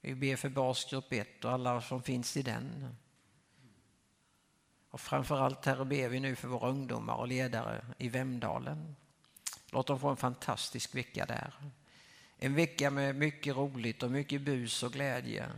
Vi 0.00 0.14
ber 0.14 0.36
för 0.36 0.48
basgrupp 0.48 1.12
1 1.12 1.44
och 1.44 1.52
alla 1.52 1.80
som 1.80 2.02
finns 2.02 2.36
i 2.36 2.42
den. 2.42 2.96
Och 4.94 5.00
framförallt 5.00 5.64
här 5.64 5.84
ber 5.84 6.08
vi 6.08 6.20
nu 6.20 6.36
för 6.36 6.48
våra 6.48 6.68
ungdomar 6.68 7.14
och 7.14 7.28
ledare 7.28 7.84
i 7.98 8.08
Vemdalen. 8.08 8.96
Låt 9.70 9.86
dem 9.86 10.00
få 10.00 10.08
en 10.08 10.16
fantastisk 10.16 10.94
vecka 10.94 11.26
där. 11.26 11.54
En 12.36 12.54
vecka 12.54 12.90
med 12.90 13.16
mycket 13.16 13.56
roligt 13.56 14.02
och 14.02 14.10
mycket 14.10 14.42
bus 14.42 14.82
och 14.82 14.92
glädje. 14.92 15.50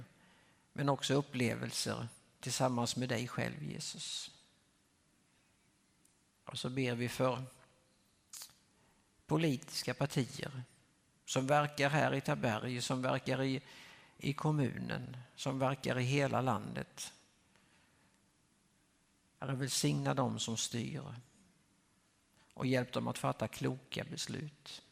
Men 0.73 0.89
också 0.89 1.15
upplevelser 1.15 2.09
tillsammans 2.41 2.97
med 2.97 3.09
dig 3.09 3.29
själv 3.29 3.63
Jesus. 3.63 4.31
Och 6.45 6.59
så 6.59 6.71
ber 6.71 6.95
vi 6.95 7.09
för 7.09 7.43
politiska 9.27 9.95
partier 9.95 10.63
som 11.25 11.47
verkar 11.47 11.91
här 11.91 12.15
i 12.15 12.21
Taberg, 12.21 12.83
som 12.83 13.03
verkar 13.03 13.43
i, 13.43 13.63
i 14.19 14.33
kommunen, 14.33 15.17
som 15.35 15.59
verkar 15.59 15.99
i 15.99 16.05
hela 16.05 16.41
landet. 16.41 17.13
Herre, 19.39 19.55
välsigna 19.55 20.15
dem 20.15 20.39
som 20.39 20.57
styr 20.57 21.03
och 22.55 22.67
hjälp 22.67 22.93
dem 22.93 23.09
att 23.09 23.19
fatta 23.19 23.49
kloka 23.49 24.05
beslut. 24.05 24.83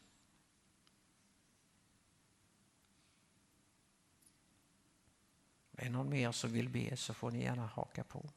Är 5.77 5.89
någon 5.89 6.09
mer 6.09 6.31
som 6.31 6.51
vill 6.51 6.69
be 6.69 6.97
så 6.97 7.13
får 7.13 7.31
ni 7.31 7.43
gärna 7.43 7.65
haka 7.65 8.03
på. 8.03 8.29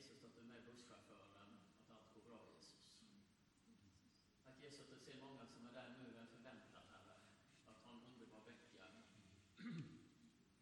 Jesus 0.00 0.24
att 0.24 0.34
du 0.34 0.40
är 0.40 0.44
med 0.44 0.64
busschauffören, 0.64 1.50
att 1.78 1.90
allt 1.96 2.14
går 2.14 2.22
bra 2.28 2.40
Jesus. 2.52 3.02
Mm. 3.02 3.20
Tack 4.44 4.62
Jesus 4.62 4.80
att 4.80 4.90
du 4.90 4.98
ser 4.98 5.16
många 5.20 5.46
som 5.46 5.66
är 5.66 5.72
där 5.72 5.88
nu 5.98 6.06
med 6.18 6.28
förväntan, 6.28 6.84
Herre, 6.92 7.16
att 7.64 7.82
ha 7.84 7.90
en 7.90 8.02
underbar 8.10 8.42
vecka 8.52 8.86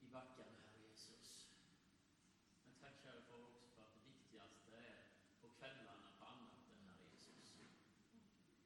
i 0.05 0.07
backen, 0.17 0.49
Herre 0.59 0.79
Jesus. 0.89 1.29
Men 2.65 2.75
tack 2.81 2.95
kära 3.03 3.23
Far 3.23 3.41
också 3.51 3.67
för 3.75 3.83
att 3.83 3.95
det 3.95 4.05
viktigaste 4.13 4.71
är 4.77 4.99
på 5.41 5.49
kvällarna 5.59 6.09
på 6.19 6.25
annatten, 6.25 6.79
Herre 6.89 7.07
Jesus. 7.13 7.57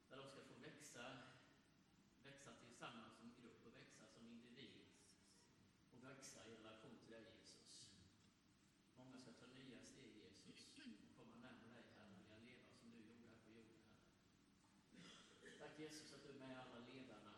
Där 0.08 0.16
de 0.16 0.26
ska 0.28 0.40
få 0.50 0.54
växa 0.54 1.04
växa 2.22 2.50
tillsammans 2.54 3.14
som 3.18 3.34
grupp 3.38 3.66
och 3.66 3.76
växa 3.76 4.06
som 4.06 4.28
individ 4.28 4.86
och 5.92 6.04
växa 6.04 6.46
i 6.46 6.56
relation 6.56 6.98
till 6.98 7.10
dig 7.10 7.24
Jesus. 7.36 7.92
Många 8.96 9.18
ska 9.18 9.30
ta 9.32 9.46
nya 9.46 9.80
steg 9.80 10.12
Jesus 10.16 11.00
och 11.02 11.16
komma 11.16 11.36
närmare 11.36 11.72
dig 11.72 11.84
Herre 11.96 12.34
och 12.34 12.42
leva 12.42 12.70
som 12.80 12.90
du 12.90 12.98
gjorde 12.98 13.28
här 13.28 13.38
på 13.44 13.50
jorden 13.50 13.92
Herre. 15.82 15.88
Tack 15.88 15.90
Jesus 15.90 16.12
att 16.12 16.22
du 16.22 16.28
är 16.28 16.34
med 16.34 16.58
alla 16.58 16.78
ledarna, 16.78 17.34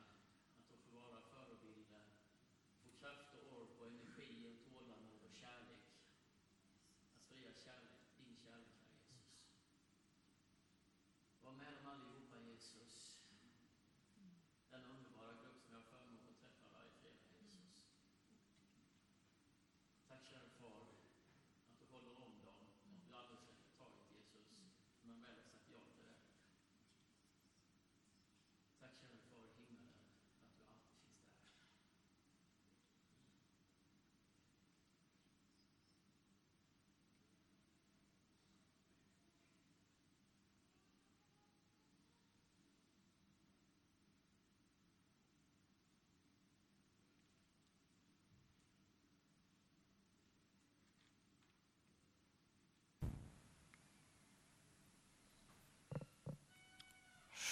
att 0.59 0.69
de 0.71 0.79
får 0.79 1.01
vara 1.01 1.21
förebilder, 1.21 2.05
få 2.83 2.91
kraft 3.01 3.35
och 3.35 3.59
ork 3.59 3.81
och 3.81 3.87
energi 3.87 4.47
och 4.51 4.73
tålamod 4.73 5.23
och 5.25 5.35
kärlek. 5.35 5.85
Att 7.15 7.21
sprida 7.23 7.53
kärlek, 7.65 8.01
din 8.19 8.37
kärlek 8.37 8.75
Herre 8.81 8.95
Jesus. 9.01 9.41
Var 11.43 11.53
med 11.53 11.75
dem 11.75 11.87
allihopa 11.87 12.39
Jesus 12.39 13.19
den 14.71 14.85
underbara 14.85 15.33
grupp 15.33 15.59
som 15.63 15.73
jag 15.73 15.81
har 15.81 15.89
förmånen 15.91 16.29
att 16.29 16.41
träffa 16.41 16.65
varje 16.77 16.91
fredag, 17.01 17.25
Jesus. 17.41 17.89
Tack 20.09 20.25
kära 20.25 20.49
Far, 20.61 20.87
att 21.71 21.79
du 21.81 21.87
håller 21.95 22.15
om 22.27 22.33
dem 22.45 22.57
och 22.61 22.63
att 22.63 23.09
du 23.09 23.15
aldrig 23.15 23.39
släpper 23.39 23.71
taget 23.79 24.11
Jesus, 24.17 24.47
när 25.03 25.13
de 25.13 25.21
väl 25.21 25.37
har 25.37 25.45
sagt 25.53 25.69
ja 25.73 25.79
till 25.87 25.97
det. 26.03 26.15
Tack 28.81 28.95
kära 29.01 29.19
Far, 29.29 29.35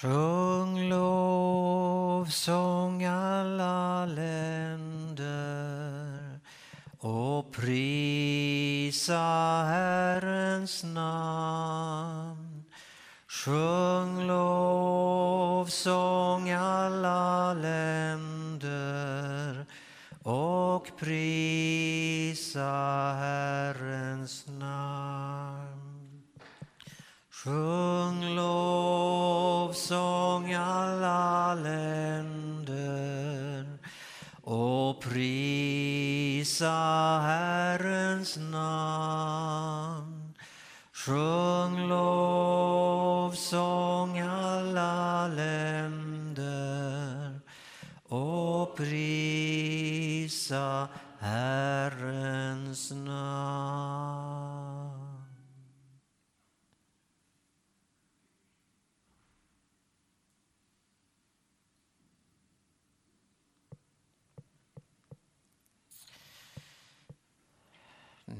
Sjung 0.03 0.89
lovsång 0.89 2.25
alla 3.05 4.07
länder 4.07 5.21
och 6.99 7.53
prisa 7.53 9.15
Herrens 9.69 10.85
namn. 10.85 12.65
Sjung 13.29 14.27
lovsång 14.27 15.71
alla 16.51 17.55
länder 17.55 18.87
och 20.23 20.91
prisa 20.99 22.63
prisa 36.63 37.21
Herrens 37.27 38.39
namn. 38.39 40.35
Sjung 40.93 41.42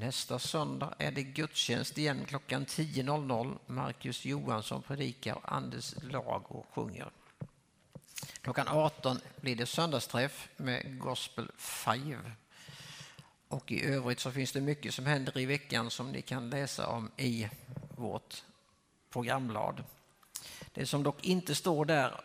Nästa 0.03 0.39
söndag 0.39 0.95
är 0.99 1.11
det 1.11 1.23
gudstjänst 1.23 1.99
igen 1.99 2.25
klockan 2.25 2.67
10.00. 2.67 3.59
Marcus 3.67 4.25
Johansson 4.25 4.83
predikar 4.83 5.35
och 5.35 5.53
Anders 5.53 5.95
Lago 6.03 6.67
sjunger. 6.71 7.11
Klockan 8.41 8.69
18 8.69 9.21
blir 9.41 9.57
det 9.57 9.67
söndagsträff 9.67 10.49
med 10.57 10.99
Gospel 10.99 11.51
5. 11.57 12.19
Och 13.49 13.73
i 13.73 13.85
övrigt 13.85 14.21
så 14.21 14.31
finns 14.31 14.53
det 14.53 14.61
mycket 14.61 14.95
som 14.95 15.07
händer 15.07 15.39
i 15.39 15.47
veckan 15.47 15.91
som 15.91 16.13
ni 16.13 16.23
kan 16.23 16.51
läsa 16.51 16.87
om 16.87 17.11
i 17.17 17.49
vårt 17.97 18.45
programblad. 19.11 19.85
Det 20.73 20.87
som 20.87 21.03
dock 21.03 21.25
inte 21.25 21.55
står 21.55 21.85
där 21.85 22.21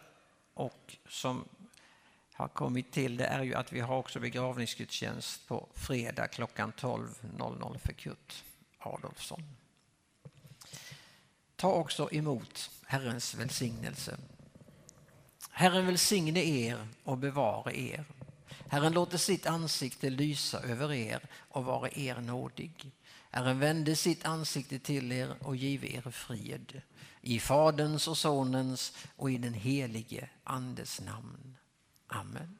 och 0.53 0.97
som 1.09 1.45
har 2.37 2.47
kommit 2.47 2.91
till 2.91 3.17
det 3.17 3.25
är 3.25 3.43
ju 3.43 3.55
att 3.55 3.73
vi 3.73 3.79
har 3.79 3.97
också 3.97 4.19
begravningsgudstjänst 4.19 5.47
på 5.47 5.67
fredag 5.73 6.27
klockan 6.27 6.73
12.00 6.77 7.77
för 7.77 7.93
Kurt 7.93 8.43
Adolfsson. 8.79 9.43
Ta 11.55 11.71
också 11.71 12.09
emot 12.11 12.69
Herrens 12.85 13.35
välsignelse. 13.35 14.17
Herren 15.51 15.85
välsigne 15.85 16.43
er 16.43 16.87
och 17.03 17.17
bevare 17.17 17.79
er. 17.79 18.05
Herren 18.67 18.93
låter 18.93 19.17
sitt 19.17 19.45
ansikte 19.45 20.09
lysa 20.09 20.59
över 20.59 20.93
er 20.93 21.21
och 21.37 21.65
vara 21.65 21.89
er 21.89 22.15
nådig. 22.15 22.91
Herren 23.31 23.59
vände 23.59 23.95
sitt 23.95 24.25
ansikte 24.25 24.79
till 24.79 25.11
er 25.11 25.35
och 25.39 25.55
give 25.55 25.87
er 25.87 26.11
frid. 26.11 26.81
I 27.21 27.39
Faderns 27.39 28.07
och 28.07 28.17
Sonens 28.17 28.93
och 29.15 29.31
i 29.31 29.37
den 29.37 29.53
helige 29.53 30.29
Andes 30.43 31.01
namn. 31.01 31.56
Amen. 32.07 32.59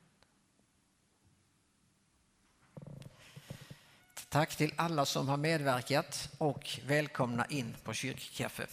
Tack 4.30 4.56
till 4.56 4.74
alla 4.76 5.06
som 5.06 5.30
har 5.30 5.38
medverkat 5.38 6.30
och 6.38 6.80
välkomna 6.86 7.46
in 7.46 7.76
på 7.84 7.94
kyrkkaffe. 7.94 8.68